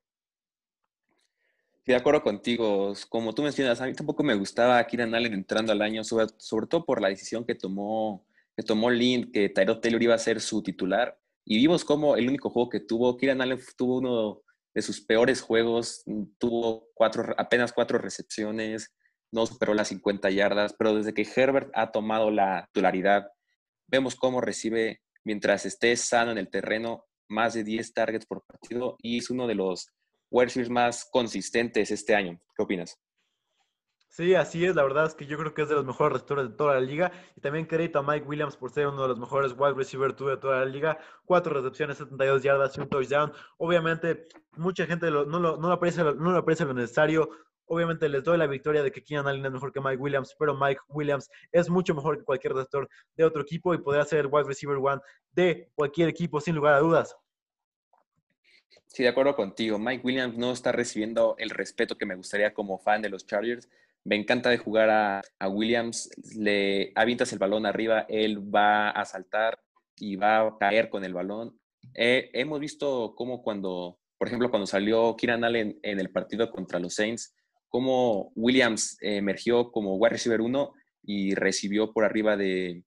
[1.86, 2.94] de acuerdo contigo.
[3.10, 6.28] Como tú mencionas, a mí tampoco me gustaba Keenan Allen entrando al año, sobre,
[6.68, 8.24] todo por la decisión que tomó,
[8.60, 11.18] que tomó Lynn, que Tyrod Taylor iba a ser su titular.
[11.46, 14.42] Y vimos cómo el único juego que tuvo, Keenan Allen tuvo uno
[14.76, 16.04] de sus peores juegos,
[16.38, 18.94] tuvo cuatro, apenas cuatro recepciones,
[19.32, 23.32] no superó las 50 yardas, pero desde que Herbert ha tomado la titularidad,
[23.88, 28.98] vemos cómo recibe, mientras esté sano en el terreno, más de 10 targets por partido
[29.02, 29.88] y es uno de los
[30.30, 32.42] wide más consistentes este año.
[32.58, 33.00] ¿Qué opinas?
[34.10, 34.76] Sí, así es.
[34.76, 36.82] La verdad es que yo creo que es de los mejores receptores de toda la
[36.82, 37.12] liga.
[37.36, 40.38] Y también crédito a Mike Williams por ser uno de los mejores wide receivers de
[40.38, 40.98] toda la liga.
[41.26, 43.32] Cuatro recepciones, 72 yardas y un touchdown.
[43.58, 47.30] Obviamente, mucha gente no, lo, no, aprecia, no lo aprecia lo necesario.
[47.66, 50.58] Obviamente les doy la victoria de que Keenan Allen es mejor que Mike Williams, pero
[50.58, 54.28] Mike Williams es mucho mejor que cualquier receptor de otro equipo y podrá ser el
[54.32, 55.00] wide receiver one
[55.34, 57.16] de cualquier equipo sin lugar a dudas.
[58.88, 59.78] Sí, de acuerdo contigo.
[59.78, 63.70] Mike Williams no está recibiendo el respeto que me gustaría como fan de los Chargers.
[64.04, 66.10] Me encanta de jugar a, Williams.
[66.36, 69.60] Le avientas el balón arriba, él va a saltar
[69.98, 71.60] y va a caer con el balón.
[71.94, 76.96] hemos visto cómo cuando, por ejemplo, cuando salió Kieran Allen en el partido contra los
[76.96, 77.36] Saints,
[77.68, 80.74] cómo Williams emergió como wide receiver 1
[81.04, 82.84] y recibió por arriba de,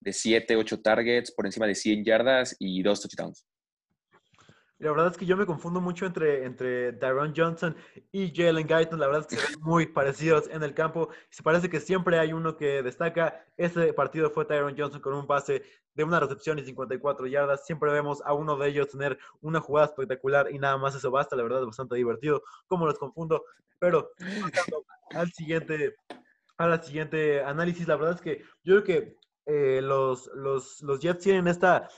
[0.00, 3.46] de 7, 8 targets, por encima de 100 yardas y dos touchdowns.
[4.84, 7.74] La verdad es que yo me confundo mucho entre, entre Tyron Johnson
[8.12, 9.00] y Jalen Guyton.
[9.00, 11.08] La verdad es que son muy parecidos en el campo.
[11.30, 13.46] Se parece que siempre hay uno que destaca.
[13.56, 15.62] Este partido fue Tyron Johnson con un pase
[15.94, 17.64] de una recepción y 54 yardas.
[17.64, 21.34] Siempre vemos a uno de ellos tener una jugada espectacular y nada más eso basta.
[21.34, 22.42] La verdad es bastante divertido.
[22.66, 23.42] Como los confundo.
[23.78, 24.10] Pero
[25.14, 25.96] al siguiente,
[26.58, 31.24] al siguiente análisis, la verdad es que yo creo que eh, los, los, los Jets
[31.24, 31.88] tienen esta,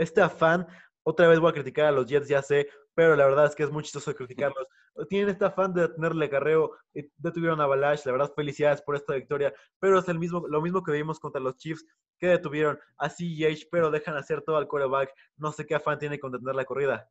[0.00, 0.66] este afán
[1.04, 3.62] otra vez voy a criticar a los Jets, ya sé, pero la verdad es que
[3.62, 4.66] es muy chistoso criticarlos.
[5.08, 6.72] Tienen este afán de tenerle carreo,
[7.18, 10.82] detuvieron a Balash, la verdad, felicidades por esta victoria, pero es el mismo, lo mismo
[10.82, 11.84] que vimos contra los Chiefs,
[12.18, 15.12] que detuvieron a CEH, pero dejan hacer todo al quarterback.
[15.36, 17.10] No sé qué afán tiene con detener la corrida.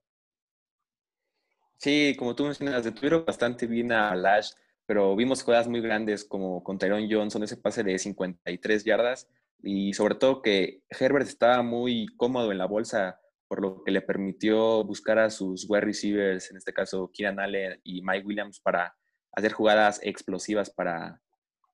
[1.77, 4.53] Sí, como tú mencionas, detuvieron bastante bien a Balash,
[4.85, 9.29] pero vimos jugadas muy grandes como con Tyrone Johnson, ese pase de 53 yardas,
[9.61, 13.19] y sobre todo que Herbert estaba muy cómodo en la bolsa
[13.53, 17.79] por lo que le permitió buscar a sus wide receivers, en este caso Kieran Allen
[17.83, 18.97] y Mike Williams, para
[19.31, 21.21] hacer jugadas explosivas para,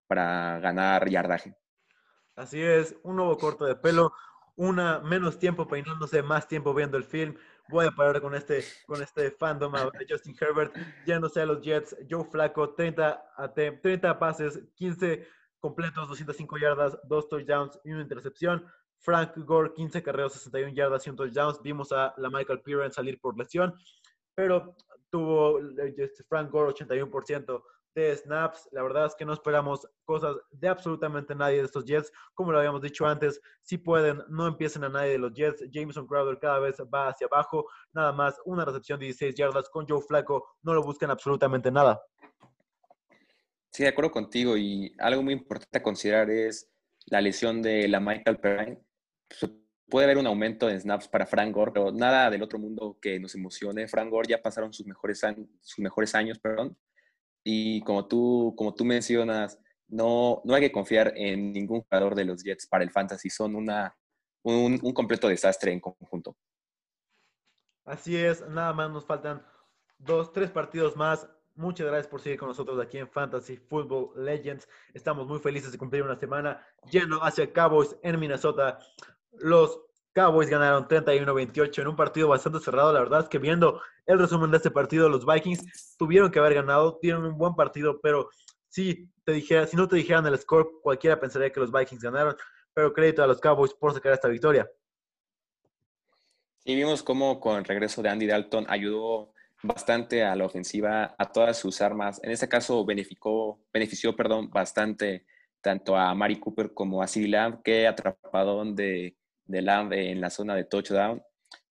[0.06, 1.56] para ganar yardaje.
[2.36, 4.12] Así es, un nuevo corte de pelo,
[4.58, 7.38] una menos tiempo peinándose, más tiempo viendo el film.
[7.70, 10.76] Voy a parar con este, con este fandom a Justin Herbert,
[11.06, 13.24] yéndose a los Jets, Joe Flaco, 30,
[13.82, 15.26] 30 pases, 15
[15.62, 18.66] completos, 205 yardas, 2 touchdowns y una intercepción.
[19.00, 21.62] Frank Gore, 15 carreras, 61 yardas y un touchdowns.
[21.62, 23.74] Vimos a la Michael Piran salir por lesión,
[24.36, 24.76] pero
[25.10, 27.64] tuvo este, Frank Gore 81%
[27.96, 28.70] de snaps.
[28.72, 32.12] La verdad es que no esperamos cosas de absolutamente nadie de estos Jets.
[32.34, 35.64] Como lo habíamos dicho antes, si pueden, no empiecen a nadie de los Jets.
[35.72, 37.66] Jameson Crowder cada vez va hacia abajo.
[37.94, 40.58] Nada más, una recepción de 16 yardas con Joe Flaco.
[40.62, 42.02] No lo buscan absolutamente nada.
[43.72, 44.58] Sí, de acuerdo contigo.
[44.58, 46.70] Y algo muy importante a considerar es
[47.06, 48.89] la lesión de la Michael Perrine
[49.90, 53.20] puede haber un aumento de snaps para Frank Gore, pero nada del otro mundo que
[53.20, 53.88] nos emocione.
[53.88, 55.22] Frank Gore ya pasaron sus mejores,
[55.62, 56.78] sus mejores años, perdón,
[57.44, 62.26] y como tú, como tú mencionas, no, no hay que confiar en ningún jugador de
[62.26, 63.96] los Jets para el fantasy, son una,
[64.44, 66.38] un, un completo desastre en conjunto.
[67.86, 69.44] Así es, nada más nos faltan
[69.98, 71.28] dos, tres partidos más.
[71.56, 74.68] Muchas gracias por seguir con nosotros aquí en Fantasy Football Legends.
[74.94, 78.80] Estamos muy felices de cumplir una semana lleno hacia Cowboys en Minnesota.
[79.32, 79.80] Los
[80.14, 82.92] Cowboys ganaron 31-28 en un partido bastante cerrado.
[82.92, 86.56] La verdad es que viendo el resumen de este partido, los Vikings tuvieron que haber
[86.56, 88.30] ganado, tienen un buen partido, pero
[88.68, 92.36] si, te dijera, si no te dijeran el score, cualquiera pensaría que los Vikings ganaron.
[92.74, 94.70] Pero crédito a los Cowboys por sacar esta victoria.
[96.60, 101.32] Sí, vimos cómo con el regreso de Andy Dalton ayudó bastante a la ofensiva, a
[101.32, 102.20] todas sus armas.
[102.24, 105.26] En este caso benefició, benefició perdón, bastante
[105.62, 109.18] tanto a Mari Cooper como a CD Lamb, que atrapadón de,
[109.50, 111.22] de Lamb en la zona de touchdown.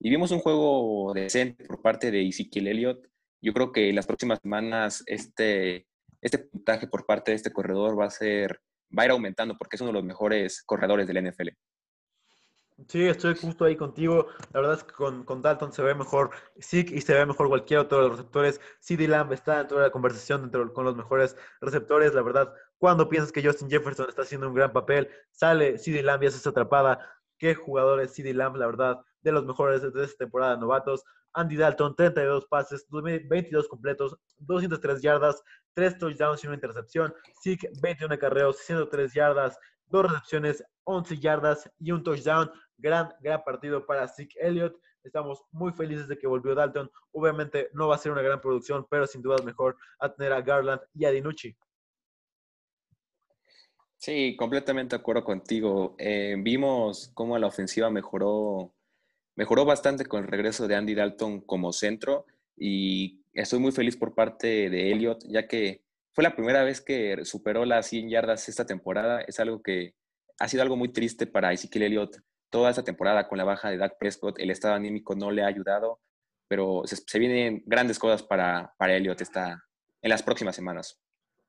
[0.01, 3.07] Y vimos un juego decente por parte de Ezekiel Elliott.
[3.41, 5.87] Yo creo que en las próximas semanas este,
[6.21, 8.61] este puntaje por parte de este corredor va a ser
[8.97, 11.49] va a ir aumentando porque es uno de los mejores corredores del NFL.
[12.87, 14.29] Sí, estoy justo ahí contigo.
[14.53, 17.49] La verdad es que con, con Dalton se ve mejor Zeke y se ve mejor
[17.49, 18.61] cualquier otro de los receptores.
[18.79, 22.15] CD Lamb está dentro de la conversación dentro, con los mejores receptores.
[22.15, 26.23] La verdad, cuando piensas que Justin Jefferson está haciendo un gran papel, sale CD Lamb
[26.23, 27.01] y hace esa atrapada.
[27.39, 31.05] Qué jugadores CD Lamb, la verdad, de los mejores de esta temporada novatos.
[31.35, 35.43] Andy Dalton, 32 pases, 22 completos, 203 yardas,
[35.75, 37.15] 3 touchdowns y una intercepción.
[37.43, 42.51] Zeke, 21 acarreos, 103 yardas, 2 recepciones, 11 yardas y un touchdown.
[42.77, 44.77] Gran, gran partido para Zeke Elliott.
[45.05, 46.91] Estamos muy felices de que volvió Dalton.
[47.13, 50.43] Obviamente no va a ser una gran producción, pero sin duda mejor a tener a
[50.43, 51.57] Garland y a Dinucci.
[53.99, 55.95] Sí, completamente de acuerdo contigo.
[55.99, 58.73] Eh, vimos cómo la ofensiva mejoró,
[59.35, 62.25] mejoró bastante con el regreso de Andy Dalton como centro
[62.57, 65.83] y estoy muy feliz por parte de Elliott, ya que
[66.13, 69.21] fue la primera vez que superó las 100 yardas esta temporada.
[69.23, 69.95] Es algo que
[70.39, 72.21] ha sido algo muy triste para Ezekiel Elliott
[72.51, 75.47] toda esta temporada con la baja de Dak Prescott, el estado anímico no le ha
[75.47, 76.01] ayudado,
[76.47, 79.65] pero se, vienen grandes cosas para, para esta,
[80.03, 80.99] en las próximas semanas.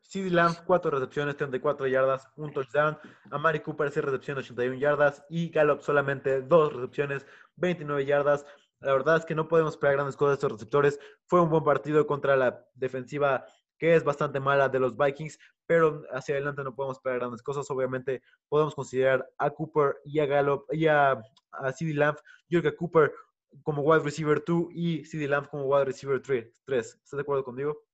[0.09, 2.97] CD Lamb, 4 recepciones, 34 yardas, un touchdown.
[3.29, 5.23] Amari Cooper, 6 recepciones, 81 yardas.
[5.29, 8.43] Y Gallup solamente 2 recepciones, 29 yardas.
[8.79, 10.99] La verdad es que no podemos esperar grandes cosas de estos receptores.
[11.27, 13.45] Fue un buen partido contra la defensiva
[13.77, 15.37] que es bastante mala de los Vikings,
[15.67, 17.69] pero hacia adelante no podemos esperar grandes cosas.
[17.69, 22.17] Obviamente podemos considerar a Cooper y a Gallup y a, a CD Lamb.
[22.49, 23.13] Yo creo que Cooper
[23.61, 26.47] como wide receiver 2 y CD Lamb como wide receiver 3.
[26.65, 27.88] ¿Estás de acuerdo conmigo?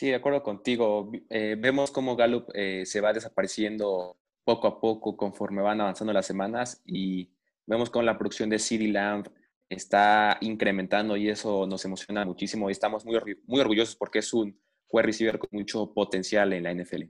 [0.00, 1.12] Sí, de acuerdo contigo.
[1.28, 6.24] Eh, vemos cómo Gallup eh, se va desapareciendo poco a poco conforme van avanzando las
[6.24, 7.30] semanas y
[7.66, 9.28] vemos cómo la producción de CD Lamb
[9.68, 14.58] está incrementando y eso nos emociona muchísimo y estamos muy, muy orgullosos porque es un
[14.88, 17.02] wide receiver con mucho potencial en la NFL.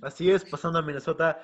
[0.00, 1.38] Así es, pasando a Minnesota,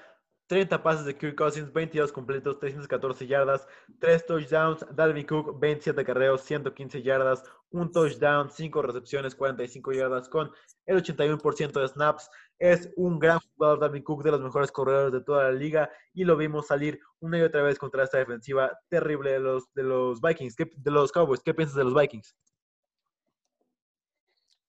[0.46, 3.66] 30 pases de Kirk Cousins, 22 completos, 314 yardas,
[3.98, 4.86] 3 touchdowns.
[4.94, 10.50] Dalvin Cook, 27 carreos, 115 yardas, un touchdown, 5 recepciones, 45 yardas con
[10.86, 12.30] el 81% de snaps.
[12.58, 16.24] Es un gran jugador Dalvin Cook, de los mejores corredores de toda la liga y
[16.24, 20.20] lo vimos salir una y otra vez contra esta defensiva terrible de los, de los
[20.20, 21.40] Vikings, de los Cowboys.
[21.40, 22.34] ¿Qué piensas de los Vikings?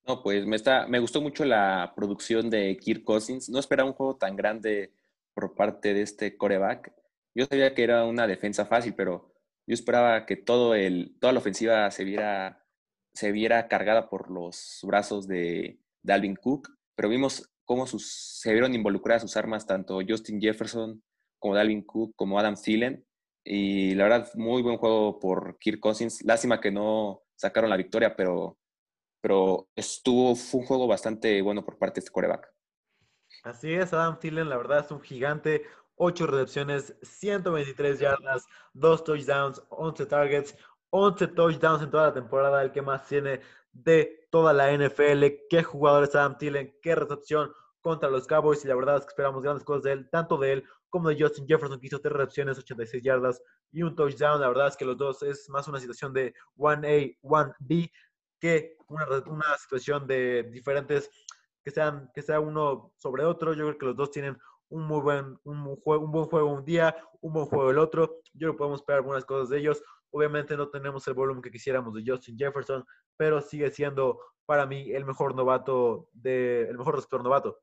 [0.07, 3.49] No, pues me, está, me gustó mucho la producción de Kirk Cousins.
[3.49, 4.93] No esperaba un juego tan grande
[5.37, 6.91] por parte de este coreback.
[7.35, 9.35] Yo sabía que era una defensa fácil, pero
[9.67, 12.65] yo esperaba que todo el, toda la ofensiva se viera,
[13.13, 18.73] se viera cargada por los brazos de Dalvin Cook, pero vimos cómo sus, se vieron
[18.73, 21.03] involucradas sus armas tanto Justin Jefferson
[21.37, 23.05] como Dalvin Cook como Adam Thielen.
[23.45, 26.23] Y la verdad, muy buen juego por Kirk Cousins.
[26.23, 28.57] Lástima que no sacaron la victoria, pero
[29.21, 32.56] pero estuvo, fue un juego bastante bueno por parte de este coreback.
[33.43, 35.65] Así es, Adam Thielen, la verdad es un gigante.
[35.97, 40.55] 8 recepciones, 123 yardas, 2 touchdowns, 11 targets,
[40.91, 45.25] 11 touchdowns en toda la temporada, el que más tiene de toda la NFL.
[45.49, 48.63] Qué jugador es Adam Thielen, qué recepción contra los Cowboys.
[48.63, 51.19] Y la verdad es que esperamos grandes cosas de él, tanto de él como de
[51.19, 54.39] Justin Jefferson, que hizo 3 recepciones, 86 yardas y un touchdown.
[54.39, 57.91] La verdad es que los dos es más una situación de 1A, 1B
[58.39, 61.09] que una, una situación de diferentes,
[61.67, 63.53] que sean, que sea uno sobre otro.
[63.53, 64.37] Yo creo que los dos tienen
[64.69, 68.21] un muy buen, un, juego, un buen juego un día, un buen juego el otro.
[68.33, 69.83] Yo creo que podemos esperar algunas cosas de ellos.
[70.09, 72.85] Obviamente no tenemos el volumen que quisiéramos de Justin Jefferson,
[73.17, 77.59] pero sigue siendo para mí el mejor novato, de, el mejor receptor novato.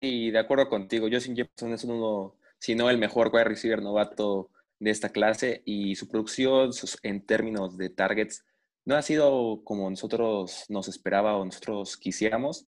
[0.00, 4.50] Y de acuerdo contigo, Justin Jefferson es uno, si no el mejor wide receiver novato
[4.78, 6.70] de esta clase y su producción
[7.02, 8.44] en términos de targets
[8.88, 12.66] no ha sido como nosotros nos esperaba o nosotros quisiéramos.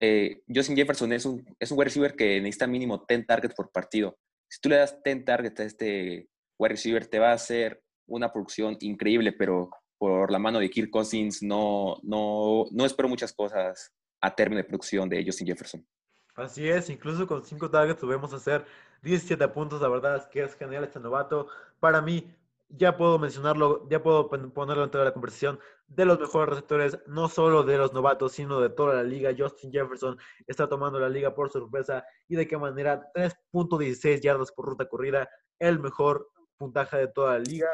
[0.00, 3.70] Eh, Justin Jefferson es un, es un wide receiver que necesita mínimo 10 targets por
[3.70, 4.18] partido.
[4.48, 8.32] Si tú le das 10 targets a este wide receiver, te va a hacer una
[8.32, 13.92] producción increíble, pero por la mano de Kirk Cousins no, no, no espero muchas cosas
[14.20, 15.86] a término de producción de Justin Jefferson.
[16.34, 18.64] Así es, incluso con 5 targets podemos hacer
[19.02, 21.46] 17 puntos, la verdad es que es genial este novato.
[21.78, 22.28] Para mí,
[22.74, 27.28] ya puedo mencionarlo, ya puedo ponerlo dentro de la conversación de los mejores receptores, no
[27.28, 29.34] solo de los novatos, sino de toda la liga.
[29.36, 34.66] Justin Jefferson está tomando la liga por sorpresa y de qué manera 3.16 yardas por
[34.66, 37.68] ruta corrida, el mejor puntaje de toda la liga.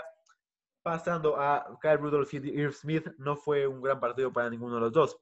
[0.83, 4.81] Pasando a Kyle Rudolph y Irv Smith, no fue un gran partido para ninguno de
[4.81, 5.21] los dos.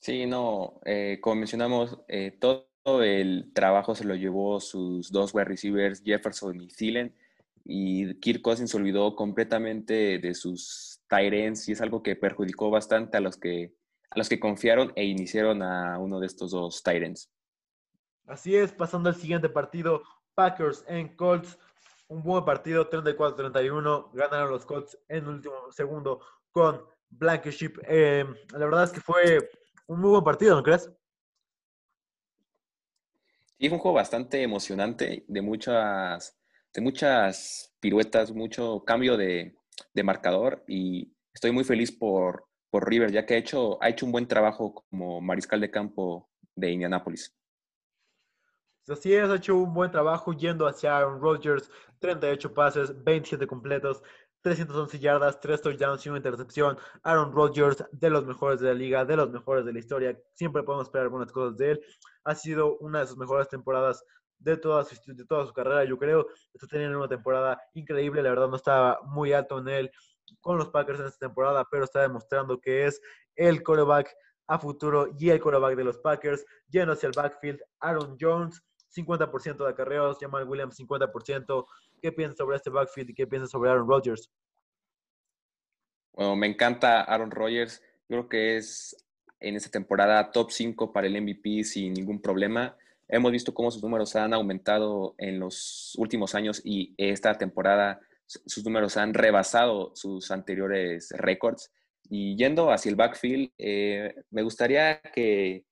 [0.00, 2.66] Sí, no, eh, como mencionamos, eh, todo
[3.02, 7.14] el trabajo se lo llevó sus dos wide receivers, Jefferson y Thielen,
[7.64, 13.16] y Kirk Cousins se olvidó completamente de sus ends y es algo que perjudicó bastante
[13.16, 13.74] a los que,
[14.10, 17.30] a los que confiaron e iniciaron a uno de estos dos ends.
[18.26, 20.02] Así es, pasando al siguiente partido,
[20.34, 21.58] Packers en Colts.
[22.08, 24.12] Un buen partido, 34-31.
[24.12, 27.74] Ganaron los Colts en último segundo con Blankenship.
[27.86, 29.50] Eh, la verdad es que fue
[29.86, 30.90] un muy buen partido, ¿no crees?
[33.58, 36.39] Sí, fue un juego bastante emocionante, de muchas,
[36.72, 39.56] de muchas piruetas, mucho cambio de,
[40.02, 44.12] marcador y estoy muy feliz por, por River, ya que ha hecho, ha hecho un
[44.12, 47.34] buen trabajo como mariscal de campo de Indianápolis.
[48.88, 54.02] Así es, ha hecho un buen trabajo yendo hacia Aaron Rodgers, 38 pases, 27 completos,
[54.42, 56.78] 311 yardas, 3 touchdowns y una intercepción.
[57.02, 60.18] Aaron Rodgers, de los mejores de la liga, de los mejores de la historia.
[60.34, 61.80] Siempre podemos esperar buenas cosas de él.
[62.24, 64.04] Ha sido una de sus mejores temporadas
[64.40, 66.26] de toda su, de toda su carrera, yo creo.
[66.52, 68.22] Está teniendo una temporada increíble.
[68.22, 69.90] La verdad, no estaba muy alto en él
[70.40, 73.00] con los Packers en esta temporada, pero está demostrando que es
[73.36, 74.12] el quarterback
[74.46, 76.44] a futuro y el quarterback de los Packers.
[76.68, 78.62] Yendo hacia el backfield, Aaron Jones
[78.96, 81.66] 50% de acarreos, Jamal Williams 50%.
[82.00, 84.30] ¿Qué piensas sobre este backfield y qué piensas sobre Aaron Rodgers?
[86.12, 87.80] Bueno, me encanta Aaron Rodgers.
[88.08, 88.96] Yo creo que es
[89.38, 92.76] en esta temporada top 5 para el MVP sin ningún problema.
[93.12, 98.64] Hemos visto cómo sus números han aumentado en los últimos años y esta temporada sus
[98.64, 101.72] números han rebasado sus anteriores récords.
[102.08, 105.64] Y yendo hacia el backfield, eh, me gustaría que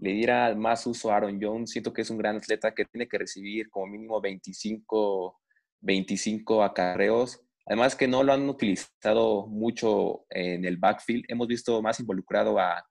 [0.00, 1.70] le diera más uso a Aaron Jones.
[1.70, 5.38] Siento que es un gran atleta que tiene que recibir como mínimo 25,
[5.80, 7.38] 25 acarreos.
[7.66, 11.24] Además que no lo han utilizado mucho en el backfield.
[11.28, 12.82] Hemos visto más involucrado a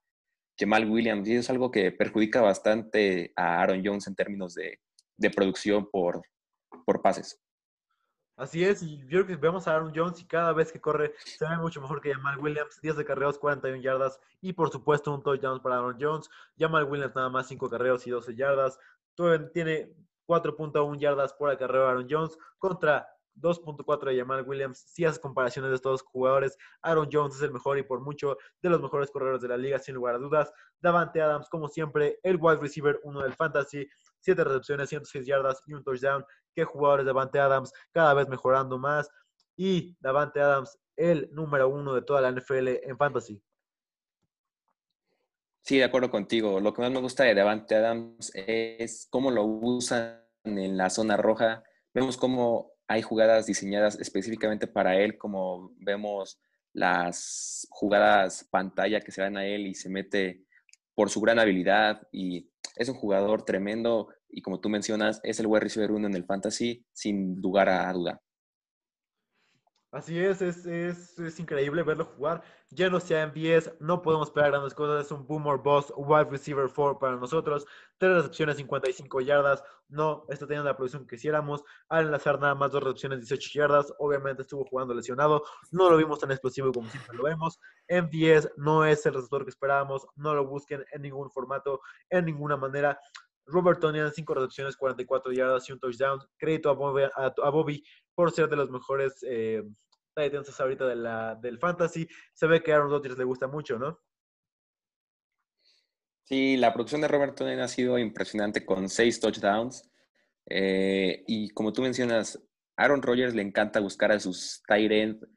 [0.57, 4.79] Jamal Williams y es algo que perjudica bastante a Aaron Jones en términos de,
[5.35, 6.21] producción por,
[6.85, 7.41] por pases.
[8.35, 11.13] Así es, y yo creo que vemos a Aaron Jones y cada vez que corre
[11.25, 12.79] se ve mucho mejor que Jamal Williams.
[12.81, 16.29] 10 de carreos, 41 yardas y por supuesto un touchdown para Aaron Jones.
[16.57, 18.79] Jamal Williams nada más 5 carreos y 12 yardas.
[19.53, 19.91] Tiene
[20.27, 23.07] 4.1 yardas por acarreo Aaron Jones contra
[23.41, 24.79] 2.4 de Jamal Williams.
[24.87, 28.37] Si haces comparaciones de estos dos jugadores, Aaron Jones es el mejor y por mucho
[28.61, 30.51] de los mejores corredores de la liga, sin lugar a dudas.
[30.79, 33.87] Davante Adams, como siempre, el wide receiver, uno del fantasy.
[34.19, 36.25] 7 recepciones, 106 yardas y un touchdown.
[36.53, 39.09] Qué jugadores Davante Adams, cada vez mejorando más.
[39.55, 43.41] Y Davante Adams, el número uno de toda la NFL en fantasy.
[45.61, 46.59] Sí, de acuerdo contigo.
[46.59, 51.17] Lo que más me gusta de Davante Adams es cómo lo usan en la zona
[51.17, 51.63] roja.
[51.93, 56.39] Vemos cómo hay jugadas diseñadas específicamente para él, como vemos
[56.73, 60.45] las jugadas pantalla que se dan a él y se mete
[60.95, 65.47] por su gran habilidad y es un jugador tremendo y como tú mencionas, es el
[65.47, 68.21] wide receiver uno en el fantasy sin lugar a duda.
[69.91, 72.43] Así es, es, es, es, increíble verlo jugar.
[72.71, 75.05] Ya no sea en 10, no podemos esperar grandes cosas.
[75.05, 77.65] Es un boomer boss, wide receiver 4 para nosotros.
[77.97, 79.63] Tres recepciones, 55 yardas.
[79.87, 81.63] No está teniendo la producción que quisiéramos.
[81.87, 83.93] Al enlazar nada más dos recepciones, 18 yardas.
[83.99, 85.43] Obviamente estuvo jugando lesionado.
[85.71, 87.57] No lo vimos tan explosivo como siempre lo vemos.
[87.87, 90.05] En 10 no es el receptor que esperábamos.
[90.17, 91.79] No lo busquen en ningún formato,
[92.09, 92.99] en ninguna manera.
[93.47, 96.19] Robert Tonian, 5 recepciones, 44 yardas y un touchdown.
[96.37, 97.83] Crédito a Bobby,
[98.13, 99.63] por ser de los mejores eh,
[100.15, 102.07] Titans ahorita de la, del fantasy.
[102.33, 103.99] Se ve que a Aaron Rodgers le gusta mucho, ¿no?
[106.23, 109.89] Sí, la producción de Robert Tonian ha sido impresionante con 6 touchdowns.
[110.49, 112.41] Eh, y como tú mencionas,
[112.75, 115.27] Aaron Rodgers le encanta buscar a sus tight end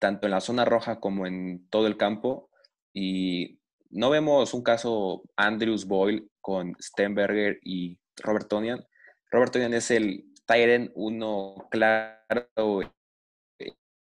[0.00, 2.50] tanto en la zona roja como en todo el campo.
[2.92, 8.86] Y no vemos un caso Andrews Boyle con Stenberger y Robert Tonian.
[9.30, 12.82] Robert Tonian es el Tyrant uno claro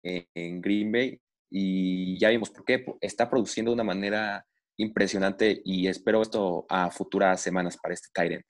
[0.03, 1.19] en Green Bay
[1.49, 2.85] y ya vimos por qué.
[3.01, 4.45] Está produciendo de una manera
[4.77, 8.45] impresionante y espero esto a futuras semanas para este Tyrant.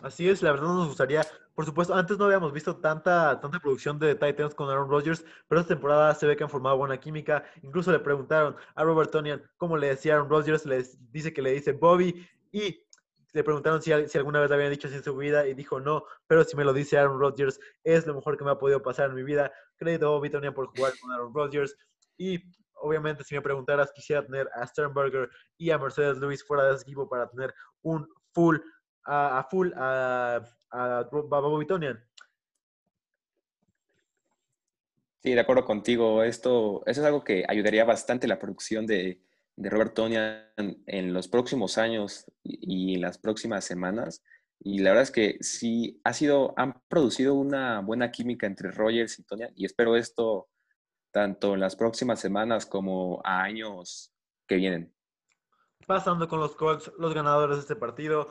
[0.00, 3.98] Así es, la verdad nos gustaría, por supuesto, antes no habíamos visto tanta, tanta producción
[3.98, 7.42] de Titans con Aaron Rodgers, pero esta temporada se ve que han formado buena química.
[7.62, 11.50] Incluso le preguntaron a Robert Tonian cómo le decía Aaron Rodgers, le dice que le
[11.50, 12.86] dice Bobby y
[13.32, 15.80] le preguntaron si, si, alguna vez le habían dicho así en su vida y dijo
[15.80, 18.82] no, pero si me lo dice Aaron Rodgers es lo mejor que me ha podido
[18.82, 19.52] pasar en mi vida.
[19.76, 21.76] Crédito a Bobby por jugar con Aaron Rodgers
[22.16, 22.40] y
[22.74, 26.82] obviamente si me preguntaras quisiera tener a Sternberger y a Mercedes Lewis fuera de ese
[26.82, 28.58] equipo para tener un full
[29.04, 31.66] a, full a, a, Bobby
[35.22, 36.22] Sí, de acuerdo contigo.
[36.22, 39.20] Esto, eso es algo que ayudaría bastante la producción de,
[39.60, 44.22] de Robert Tonian en los próximos años y, en las próximas semanas.
[44.58, 49.18] Y la verdad es que sí, ha sido, han producido una buena química entre Rogers
[49.18, 50.48] y Tonian y espero esto
[51.12, 54.14] tanto en las próximas semanas como a años
[54.48, 54.94] que vienen.
[55.86, 58.28] Pasando con los Colts, los ganadores de este partido,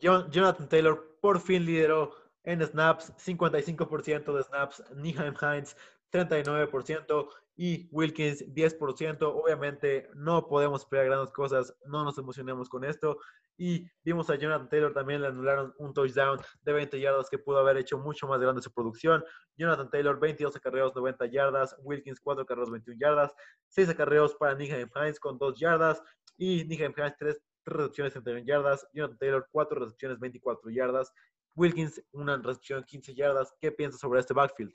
[0.00, 2.12] Jonathan Taylor por fin lideró
[2.42, 5.76] en snaps, 55% de snaps, Niheim Hines
[6.12, 9.18] 39% y Wilkins 10%.
[9.22, 13.18] Obviamente no podemos esperar grandes cosas, no nos emocionemos con esto.
[13.58, 17.58] Y vimos a Jonathan Taylor también le anularon un touchdown de 20 yardas que pudo
[17.58, 19.24] haber hecho mucho más grande su producción.
[19.56, 21.74] Jonathan Taylor 22 acarreos, 90 yardas.
[21.82, 23.34] Wilkins 4 acarreos, 21 yardas.
[23.68, 26.02] 6 acarreos para Niheim Hines con 2 yardas.
[26.36, 28.86] Y Niheim Hines 3 recepciones, 31 yardas.
[28.92, 31.12] Jonathan Taylor 4 recepciones, 24 yardas.
[31.54, 33.54] Wilkins una recepción, 15 yardas.
[33.58, 34.74] ¿Qué piensas sobre este backfield?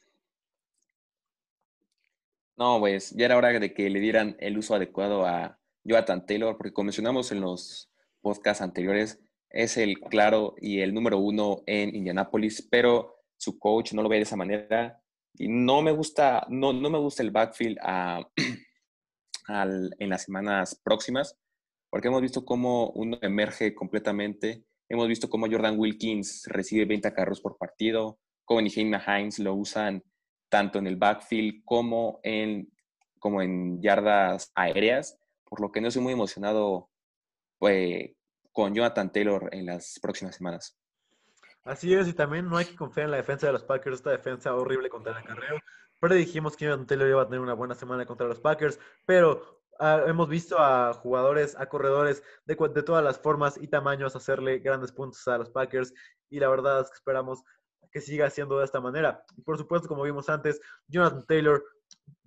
[2.57, 6.57] No, pues ya era hora de que le dieran el uso adecuado a Jonathan Taylor,
[6.57, 7.91] porque como mencionamos en los
[8.21, 14.03] podcasts anteriores, es el claro y el número uno en Indianapolis, pero su coach no
[14.03, 15.01] lo ve de esa manera.
[15.33, 17.77] Y no me gusta, no, no me gusta el backfield
[19.47, 21.37] en las semanas próximas,
[21.89, 24.63] porque hemos visto cómo uno emerge completamente.
[24.87, 30.03] Hemos visto cómo Jordan Wilkins recibe 20 carros por partido, cómo Jaime Hines lo usan
[30.51, 32.69] tanto en el backfield como en,
[33.19, 36.89] como en yardas aéreas, por lo que no estoy muy emocionado
[37.57, 38.11] pues,
[38.51, 40.77] con Jonathan Taylor en las próximas semanas.
[41.63, 44.11] Así es, y también no hay que confiar en la defensa de los Packers, esta
[44.11, 45.59] defensa horrible contra el acarreo.
[45.99, 49.61] Pero dijimos que Jonathan Taylor iba a tener una buena semana contra los Packers, pero
[49.79, 54.59] ah, hemos visto a jugadores, a corredores de, de todas las formas y tamaños hacerle
[54.59, 55.93] grandes puntos a los Packers,
[56.29, 57.43] y la verdad es que esperamos
[57.91, 59.23] que siga siendo de esta manera.
[59.35, 61.63] Y por supuesto, como vimos antes, Jonathan Taylor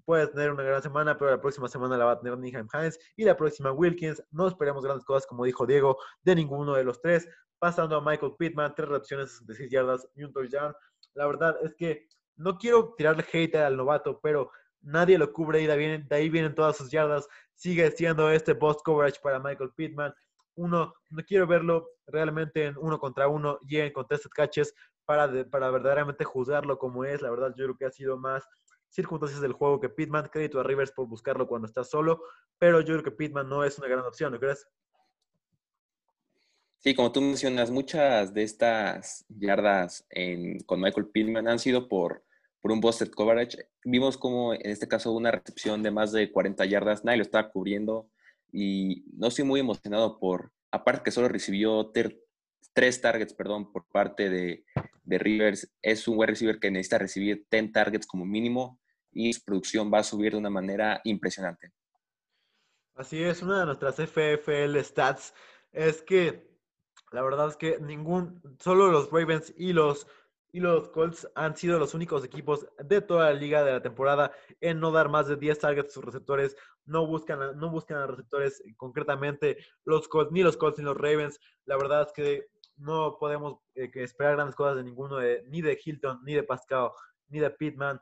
[0.05, 2.99] puede tener una gran semana, pero la próxima semana la va a tener Niheim Hines
[3.17, 4.23] y la próxima Wilkins.
[4.31, 7.29] No esperemos grandes cosas, como dijo Diego, de ninguno de los tres.
[7.59, 10.75] Pasando a Michael Pittman, tres recepciones, 66 yardas y un touchdown.
[11.15, 14.51] La verdad es que no quiero tirarle hate al novato, pero
[14.83, 17.27] nadie lo cubre y de ahí, vienen, todas sus yardas.
[17.55, 20.12] Sigue siendo este boss coverage para Michael Pittman.
[20.57, 24.75] Uno, no quiero verlo realmente en uno contra uno y en contested catches,
[25.05, 27.23] para, para verdaderamente juzgarlo como es.
[27.23, 28.45] La verdad, yo creo que ha sido más
[28.89, 30.29] circunstancias del juego que Pitman.
[30.33, 32.23] Crédito a Rivers por buscarlo cuando está solo,
[32.59, 34.67] pero yo creo que Pitman no es una gran opción, ¿no crees?
[36.79, 42.25] Sí, como tú mencionas, muchas de estas yardas en, con Michael Pittman han sido por,
[42.61, 43.71] por un busted coverage.
[43.85, 47.51] Vimos como en este caso una recepción de más de 40 yardas, nadie lo estaba
[47.51, 48.11] cubriendo
[48.53, 51.91] y no estoy muy emocionado por, aparte que solo recibió
[52.75, 54.67] tres targets, perdón, por parte de,
[55.05, 55.73] de Rivers.
[55.81, 58.81] Es un wide receiver que necesita recibir 10 targets como mínimo
[59.13, 61.73] y su producción va a subir de una manera impresionante.
[62.95, 65.35] Así es, una de nuestras FFL stats
[65.73, 66.55] es que
[67.15, 70.07] la verdad es que ningún, solo los Ravens y los,
[70.53, 74.33] y los Colts han sido los únicos equipos de toda la liga de la temporada
[74.61, 76.57] en no dar más de 10 targets a sus receptores.
[76.85, 81.39] No buscan, no buscan a receptores concretamente los Colts, ni los Colts ni los Ravens.
[81.67, 85.79] La verdad es que no podemos eh, esperar grandes cosas de ninguno, de, ni de
[85.83, 86.91] Hilton, ni de Pascal,
[87.29, 88.01] ni de Pittman.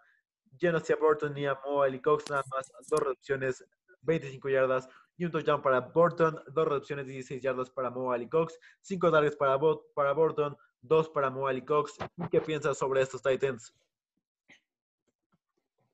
[0.58, 3.64] Ya no sea Burton ni a Mo Cox, nada más dos reducciones,
[4.02, 9.10] 25 yardas y un touchdown para Burton, dos reducciones, 16 yardas para Mo Cox, cinco
[9.10, 9.58] targets para,
[9.94, 11.96] para Burton, dos para Mo Cox.
[12.30, 13.74] ¿Qué piensas sobre estos Titans?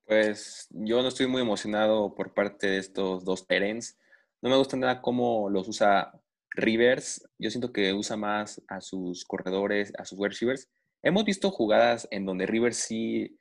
[0.07, 3.99] Pues yo no estoy muy emocionado por parte de estos dos Titans.
[4.41, 6.19] No me gusta nada cómo los usa
[6.51, 10.69] Rivers, yo siento que usa más a sus corredores, a sus receivers.
[11.03, 13.39] Hemos visto jugadas en donde Rivers sí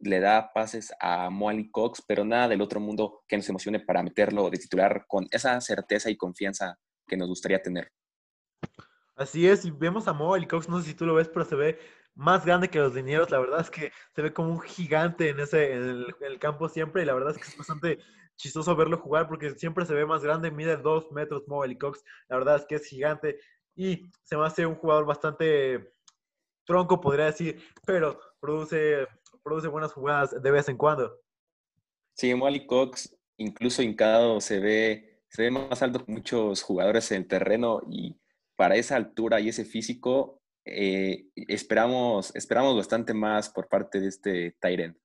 [0.00, 4.02] le da pases a Moali Cox, pero nada del otro mundo que nos emocione para
[4.02, 7.90] meterlo de titular con esa certeza y confianza que nos gustaría tener.
[9.16, 11.56] Así es, y vemos a Moali Cox, no sé si tú lo ves, pero se
[11.56, 11.78] ve
[12.14, 13.30] más grande que los dineros.
[13.30, 17.02] La verdad es que se ve como un gigante en ese en el campo siempre,
[17.02, 17.98] y la verdad es que es bastante
[18.38, 22.36] chistoso verlo jugar porque siempre se ve más grande, mide dos metros Mobile Cox, la
[22.36, 23.38] verdad es que es gigante
[23.74, 25.92] y se me hace un jugador bastante
[26.64, 29.06] tronco, podría decir, pero produce,
[29.42, 31.20] produce buenas jugadas de vez en cuando.
[32.14, 37.18] Sí, Molly Cox, incluso hincado, se ve, se ve más alto que muchos jugadores en
[37.22, 38.16] el terreno y
[38.56, 44.56] para esa altura y ese físico, eh, esperamos, esperamos bastante más por parte de este
[44.60, 44.96] Tyrant.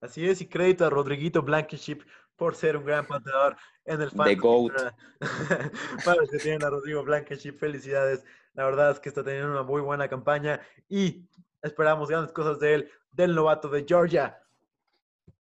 [0.00, 2.02] Así es, y crédito a Rodriguito Blankenship
[2.40, 3.54] por ser un gran pateador
[3.84, 4.26] en el fan.
[4.26, 4.72] The GOAT.
[6.06, 8.24] Para los que tienen a Rodrigo Blankenship, felicidades.
[8.54, 10.58] La verdad es que está teniendo una muy buena campaña
[10.88, 11.28] y
[11.60, 14.42] esperamos grandes cosas de él, del novato de Georgia.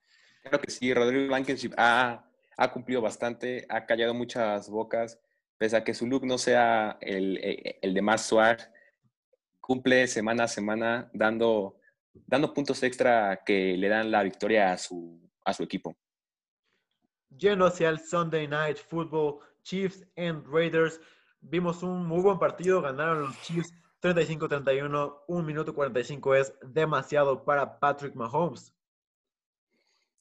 [0.42, 2.26] Claro que sí, Rodrigo Blankenship ha,
[2.58, 5.20] ha cumplido bastante, ha callado muchas bocas,
[5.58, 8.72] pese a que su look no sea el, eh, el de más swag,
[9.60, 11.78] cumple semana a semana dando,
[12.26, 15.98] dando puntos extra que le dan la victoria a su, a su equipo
[17.38, 21.00] yendo hacia el Sunday Night Football, Chiefs and Raiders.
[21.42, 27.80] Vimos un muy buen partido, ganaron los Chiefs 35-31, 1 minuto 45 es demasiado para
[27.80, 28.74] Patrick Mahomes.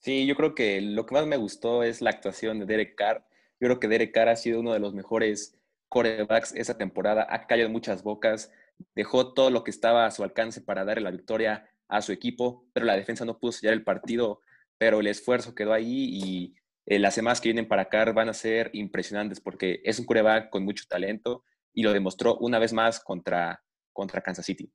[0.01, 3.25] Sí, yo creo que lo que más me gustó es la actuación de Derek Carr.
[3.61, 5.59] Yo creo que Derek Carr ha sido uno de los mejores
[5.89, 8.53] corebacks esa temporada, ha callado muchas bocas,
[8.95, 12.69] dejó todo lo que estaba a su alcance para darle la victoria a su equipo,
[12.73, 14.41] pero la defensa no pudo sellar el partido,
[14.77, 16.55] pero el esfuerzo quedó ahí y
[16.91, 20.49] eh, las semanas que vienen para acá van a ser impresionantes porque es un coreback
[20.49, 21.45] con mucho talento
[21.75, 23.63] y lo demostró una vez más contra,
[23.93, 24.73] contra Kansas City.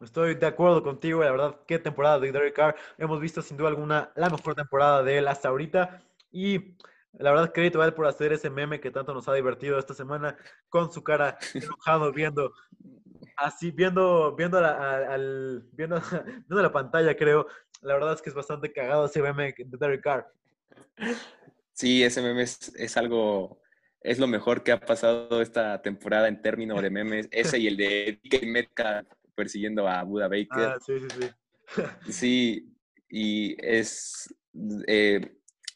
[0.00, 2.76] Estoy de acuerdo contigo, la verdad, qué temporada de Derek Carr.
[2.96, 6.00] Hemos visto sin duda alguna la mejor temporada de él hasta ahorita.
[6.30, 6.76] Y
[7.14, 9.94] la verdad, crédito a él por hacer ese meme que tanto nos ha divertido esta
[9.94, 10.36] semana
[10.68, 12.52] con su cara enojado viendo
[13.36, 16.00] así, viendo, viendo, la, al, viendo,
[16.46, 17.48] viendo la pantalla, creo.
[17.82, 20.32] La verdad es que es bastante cagado ese meme de Derek Carr.
[21.72, 23.60] Sí, ese meme es, es algo,
[24.00, 27.28] es lo mejor que ha pasado esta temporada en términos de memes.
[27.30, 30.48] Ese y el de DK Metcalf persiguiendo a Buda Baker.
[30.52, 32.12] Ah, sí, sí, sí.
[32.12, 32.76] sí,
[33.08, 34.34] y es.
[34.86, 35.20] Eh,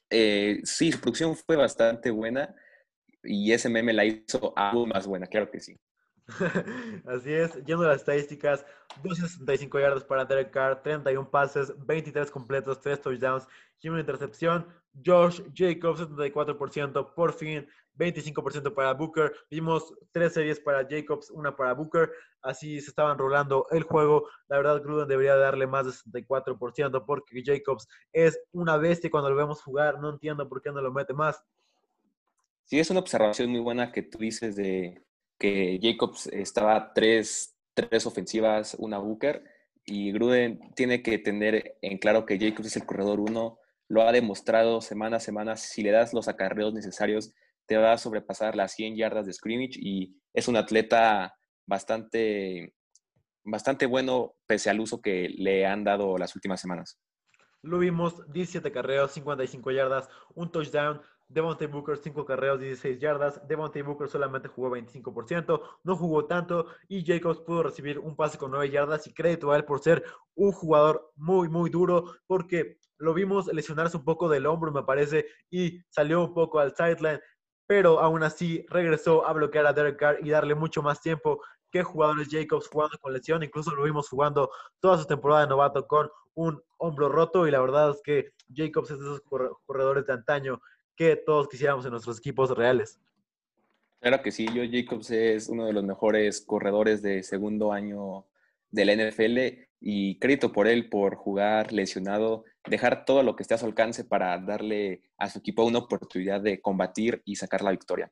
[0.09, 2.55] eh, sí, su producción fue bastante buena
[3.23, 5.79] y ese meme la hizo aún más buena, claro que sí.
[7.07, 8.65] Así es, yendo a las estadísticas,
[9.03, 13.47] 265 yardas para Derek Carr, 31 pases, 23 completos, 3 touchdowns
[13.81, 14.67] y una intercepción.
[15.05, 17.67] Josh Jacobs, 74%, por fin,
[17.97, 19.33] 25% para Booker.
[19.51, 22.11] Vimos tres series para Jacobs, una para Booker.
[22.43, 24.27] Así se estaban rolando el juego.
[24.49, 29.37] La verdad, Gruden debería darle más de 64% porque Jacobs es una bestia cuando lo
[29.37, 30.01] vemos jugar.
[30.01, 31.43] No entiendo por qué no lo mete más.
[32.65, 35.03] Sí, es una observación muy buena que tú dices de
[35.41, 39.43] que Jacobs estaba tres, tres ofensivas, una Booker,
[39.87, 43.59] y Gruden tiene que tener en claro que Jacobs es el corredor uno,
[43.89, 47.33] lo ha demostrado semana a semana, si le das los acarreos necesarios,
[47.67, 51.35] te va a sobrepasar las 100 yardas de scrimmage y es un atleta
[51.67, 52.75] bastante,
[53.43, 57.01] bastante bueno pese al uso que le han dado las últimas semanas.
[57.63, 61.01] Lo vimos, 17 carreos, 55 yardas, un touchdown,
[61.31, 63.41] Devontae Booker 5 carreos, 16 yardas.
[63.47, 68.51] Devontae Booker solamente jugó 25%, no jugó tanto y Jacobs pudo recibir un pase con
[68.51, 70.05] 9 yardas y crédito a él por ser
[70.35, 75.27] un jugador muy, muy duro porque lo vimos lesionarse un poco del hombro, me parece,
[75.51, 77.21] y salió un poco al sideline,
[77.67, 81.41] pero aún así regresó a bloquear a Derek Carr y darle mucho más tiempo
[81.71, 83.43] que jugadores Jacobs jugando con lesión.
[83.43, 84.51] Incluso lo vimos jugando
[84.81, 88.91] toda su temporada de novato con un hombro roto y la verdad es que Jacobs
[88.91, 89.23] es de esos
[89.67, 90.61] corredores de antaño
[90.97, 92.99] que todos quisiéramos en nuestros equipos reales.
[94.01, 98.27] Claro que sí, yo Jacobs es uno de los mejores corredores de segundo año
[98.71, 103.55] de la NFL y crédito por él por jugar lesionado, dejar todo lo que esté
[103.55, 107.73] a su alcance para darle a su equipo una oportunidad de combatir y sacar la
[107.73, 108.11] victoria.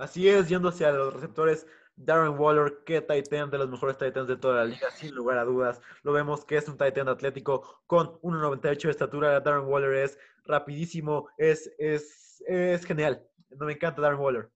[0.00, 4.38] Así es, yendo hacia los receptores, Darren Waller, que Titan de los mejores Titans de
[4.38, 5.78] toda la liga, sin lugar a dudas.
[6.02, 9.40] Lo vemos que es un Titan atlético con 1.98 de estatura.
[9.40, 13.22] Darren Waller es rapidísimo, es, es, es genial.
[13.50, 14.48] No me encanta Darren Waller.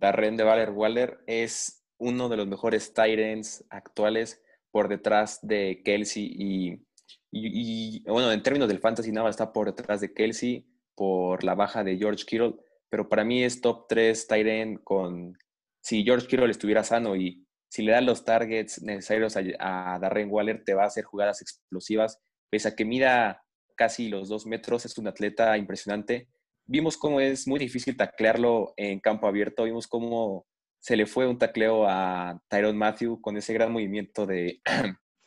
[0.00, 4.42] Darren de Waller Waller es uno de los mejores Titans actuales
[4.72, 6.84] por detrás de Kelsey y,
[7.30, 10.66] y, bueno, en términos del fantasy nada está por detrás de Kelsey
[10.96, 12.56] por la baja de George Kittle,
[12.90, 15.36] pero para mí es top 3 Tyrant con
[15.80, 20.62] si George Kittle estuviera sano y si le dan los targets necesarios a, Darren Waller,
[20.64, 22.20] te va a hacer jugadas explosivas.
[22.48, 23.42] Pese a que mida
[23.74, 26.28] casi los dos metros, es un atleta impresionante.
[26.66, 29.64] Vimos cómo es muy difícil taclearlo en campo abierto.
[29.64, 30.46] Vimos cómo
[30.78, 34.60] se le fue un tacleo a Tyrone Matthew con ese gran movimiento de,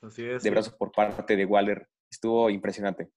[0.02, 1.88] de brazos por parte de Waller.
[2.10, 3.10] Estuvo impresionante.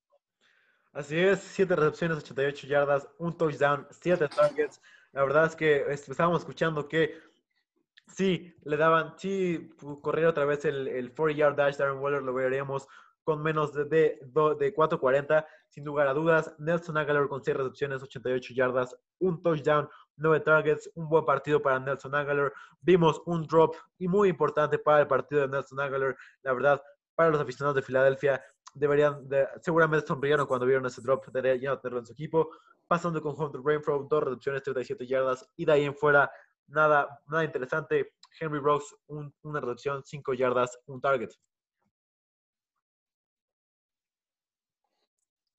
[0.93, 4.81] Así es, siete recepciones, 88 yardas, un touchdown, siete targets.
[5.13, 7.31] La verdad es que estábamos escuchando que
[8.13, 12.87] Sí, le daban, sí, correr otra vez el, el 40-yard dash, Darren Waller lo veríamos
[13.23, 14.19] con menos de, de,
[14.59, 16.53] de 4.40, sin lugar a dudas.
[16.57, 19.87] Nelson Aguilar con 6 recepciones, 88 yardas, un touchdown,
[20.17, 22.51] 9 targets, un buen partido para Nelson Aguilar.
[22.81, 26.17] Vimos un drop y muy importante para el partido de Nelson Aguilar.
[26.41, 26.81] La verdad,
[27.15, 31.99] para los aficionados de Filadelfia, deberían, de, seguramente sonrieron cuando vieron ese drop, deberían tenerlo
[31.99, 32.49] en su equipo.
[32.87, 36.29] Pasando con Hunter Rainfro, dos recepciones, 37 yardas, y de ahí en fuera
[36.67, 38.13] nada, nada interesante.
[38.39, 41.29] Henry Rocks, una reducción, 5 yardas, un target.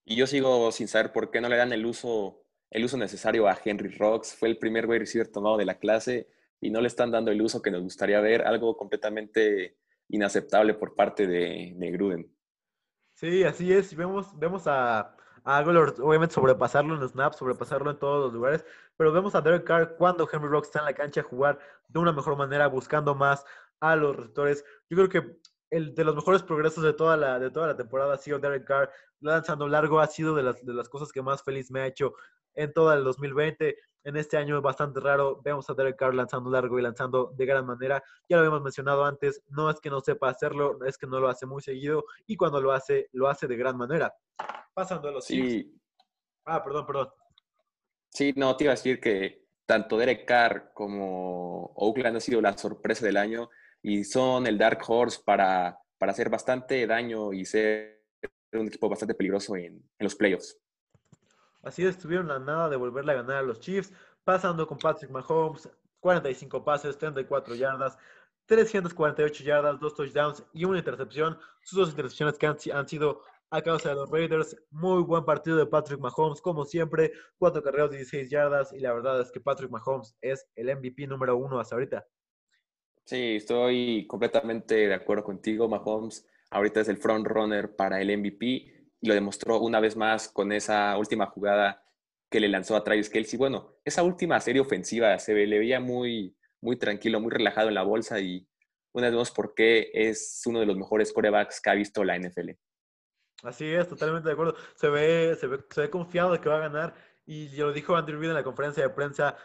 [0.05, 3.47] Y yo sigo sin saber por qué no le dan el uso, el uso necesario
[3.47, 4.35] a Henry Rocks.
[4.35, 6.29] Fue el primer wide receiver tomado de la clase
[6.61, 9.77] y no le están dando el uso que nos gustaría ver, algo completamente
[10.09, 12.37] inaceptable por parte de, de Gruden.
[13.23, 13.95] Sí, así es.
[13.95, 18.65] Vemos, vemos a, a obviamente sobrepasarlo en los snaps, sobrepasarlo en todos los lugares,
[18.97, 22.11] pero vemos a Derek Carr cuando Henry Rock está en la cancha jugar de una
[22.13, 23.45] mejor manera, buscando más
[23.79, 24.65] a los receptores.
[24.91, 25.39] Yo creo que
[25.71, 28.65] el de los mejores progresos de toda la, de toda la temporada ha sido Derek
[28.67, 28.91] Carr
[29.21, 32.15] lanzando largo, ha sido de las, de las cosas que más feliz me ha hecho
[32.55, 33.77] en todo el 2020.
[34.05, 35.41] En este año es bastante raro.
[35.43, 38.03] Vemos a Derek Carr lanzando largo y lanzando de gran manera.
[38.29, 39.43] Ya lo habíamos mencionado antes.
[39.49, 42.05] No es que no sepa hacerlo, es que no lo hace muy seguido.
[42.27, 44.13] Y cuando lo hace, lo hace de gran manera.
[44.75, 45.79] Pasando a los sí.
[46.45, 47.09] Ah, perdón, perdón.
[48.09, 52.59] Sí, no, te iba a decir que tanto Derek Carr como Oakland ha sido la
[52.59, 53.49] sorpresa del año
[53.83, 58.03] y son el Dark Horse para, para hacer bastante daño y ser
[58.53, 60.59] un equipo bastante peligroso en, en los playoffs.
[61.63, 63.93] Así estuvieron a nada de volverle a ganar a los Chiefs,
[64.25, 65.71] pasando con Patrick Mahomes,
[66.01, 67.97] 45 pases, 34 yardas,
[68.47, 71.39] 348 yardas, dos touchdowns y una intercepción.
[71.63, 74.57] Sus dos intercepciones que han, sido a causa de los Raiders.
[74.71, 77.13] Muy buen partido de Patrick Mahomes, como siempre.
[77.39, 78.73] Cuatro carreras, 16 yardas.
[78.73, 82.05] Y la verdad es que Patrick Mahomes es el MVP número uno hasta ahorita.
[83.05, 85.69] Sí, estoy completamente de acuerdo contigo.
[85.69, 90.53] Mahomes ahorita es el front runner para el MVP lo demostró una vez más con
[90.53, 91.85] esa última jugada
[92.31, 93.39] que le lanzó a Travis Kelsey.
[93.39, 97.83] Bueno, esa última serie ofensiva se le veía muy, muy tranquilo, muy relajado en la
[97.83, 98.49] bolsa y
[98.93, 102.19] una vez más por qué es uno de los mejores corebacks que ha visto la
[102.19, 102.51] NFL.
[103.43, 104.55] Así es, totalmente de acuerdo.
[104.77, 106.95] Se ve, se ve, se ve confiado de que va a ganar
[107.27, 109.37] y lo dijo Andrew Reid en la conferencia de prensa.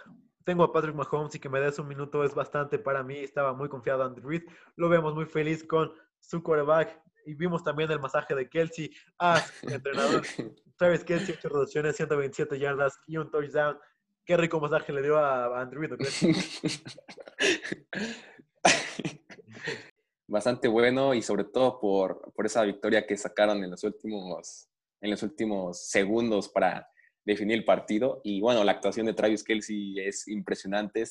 [0.44, 3.18] Tengo a Patrick Mahomes y que me des un minuto es bastante para mí.
[3.18, 4.44] Estaba muy confiado Andrew Reid.
[4.76, 8.90] Lo vemos muy feliz con su quarterback y vimos también el masaje de Kelsey
[9.20, 10.24] a entrenador.
[10.78, 13.78] Travis Kelsey, 8 reducciones, 127 yardas y un touchdown.
[14.26, 15.94] Qué rico masaje le dio a Andrew Reid,
[20.28, 25.12] Bastante bueno y sobre todo por, por esa victoria que sacaron en los últimos en
[25.12, 26.90] los últimos segundos para
[27.26, 28.22] definir el partido.
[28.24, 31.04] Y bueno, la actuación de Travis Kelsey es impresionante.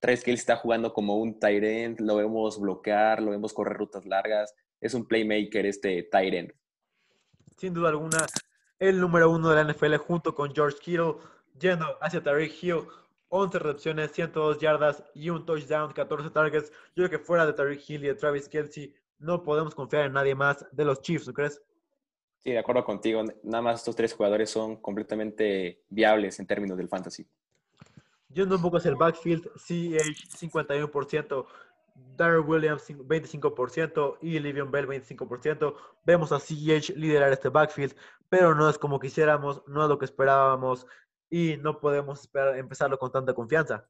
[0.00, 4.04] Travis Kelsey está jugando como un tight end, lo vemos bloquear, lo vemos correr rutas
[4.04, 6.52] largas, es un playmaker este Tyrant.
[7.56, 8.26] Sin duda alguna,
[8.78, 11.14] el número uno de la NFL junto con George Kittle,
[11.58, 12.82] yendo hacia Tariq Hill,
[13.28, 16.70] 11 recepciones, 102 yardas y un touchdown, 14 targets.
[16.94, 20.12] Yo creo que fuera de Tariq Hill y de Travis Kelsey, no podemos confiar en
[20.12, 21.62] nadie más de los Chiefs, ¿no crees?
[22.40, 23.22] Sí, de acuerdo contigo.
[23.44, 27.24] Nada más estos tres jugadores son completamente viables en términos del fantasy.
[28.30, 31.46] Yendo un poco hacia el backfield, CH 51%,
[31.94, 35.74] Darrell Williams 25% y Livion Bell 25%.
[36.04, 37.94] Vemos a CH liderar este backfield,
[38.28, 40.86] pero no es como quisiéramos, no es lo que esperábamos
[41.30, 43.88] y no podemos empezarlo con tanta confianza.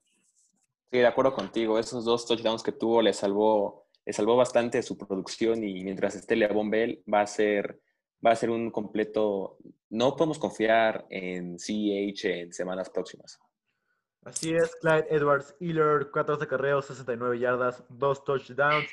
[0.90, 1.78] Sí, de acuerdo contigo.
[1.78, 6.36] Esos dos touchdowns que tuvo le salvó, le salvó bastante su producción y mientras esté
[6.36, 7.80] Leavon Bell va a ser
[8.24, 9.58] va a ser un completo.
[9.90, 13.38] No podemos confiar en CH en semanas próximas.
[14.24, 18.88] Así es, Clyde Edwards Hiller, 14 carreos, 69 yardas, 2 touchdowns.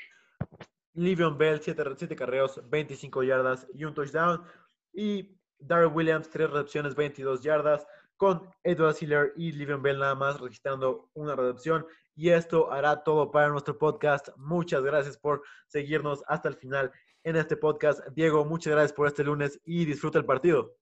[0.94, 4.44] Livion Bell, 7, 7 carreos, 25 yardas y un touchdown.
[4.92, 7.86] Y Darrell Williams, 3 recepciones, 22 yardas,
[8.18, 11.86] con Edwards Hiller y Livion Bell nada más registrando una recepción.
[12.16, 14.30] Y esto hará todo para nuestro podcast.
[14.36, 16.92] Muchas gracias por seguirnos hasta el final
[17.24, 18.06] en este podcast.
[18.14, 20.79] Diego, muchas gracias por este lunes y disfruta el partido.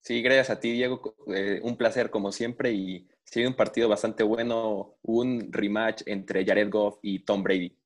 [0.00, 1.14] Sí, gracias a ti, Diego.
[1.28, 6.70] Eh, un placer como siempre y sí, un partido bastante bueno, un rematch entre Jared
[6.70, 7.76] Goff y Tom Brady.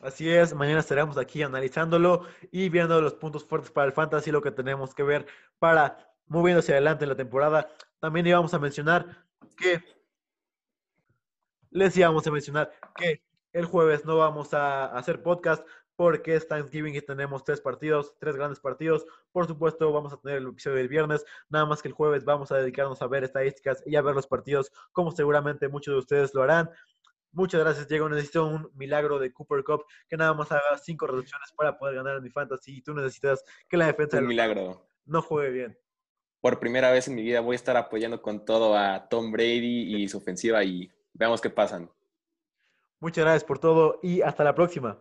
[0.00, 4.40] Así es, mañana estaremos aquí analizándolo y viendo los puntos fuertes para el fantasy, lo
[4.40, 5.26] que tenemos que ver
[5.58, 7.68] para moviendo hacia adelante en la temporada.
[7.98, 9.26] También íbamos a mencionar
[9.58, 9.82] que
[11.70, 13.22] les íbamos a mencionar que
[13.52, 15.66] el jueves no vamos a hacer podcast
[16.00, 19.04] porque es Thanksgiving y tenemos tres partidos, tres grandes partidos.
[19.32, 22.50] Por supuesto, vamos a tener el episodio del viernes, nada más que el jueves vamos
[22.50, 26.32] a dedicarnos a ver estadísticas y a ver los partidos, como seguramente muchos de ustedes
[26.32, 26.70] lo harán.
[27.32, 28.08] Muchas gracias, Diego.
[28.08, 32.16] Necesito un milagro de Cooper Cup que nada más haga cinco reducciones para poder ganar
[32.16, 32.78] en mi fantasy.
[32.78, 34.88] Y tú necesitas que la defensa un milagro.
[35.04, 35.78] no juegue bien.
[36.40, 39.96] Por primera vez en mi vida voy a estar apoyando con todo a Tom Brady
[39.96, 41.90] y su ofensiva y veamos qué pasan.
[43.00, 44.98] Muchas gracias por todo y hasta la próxima.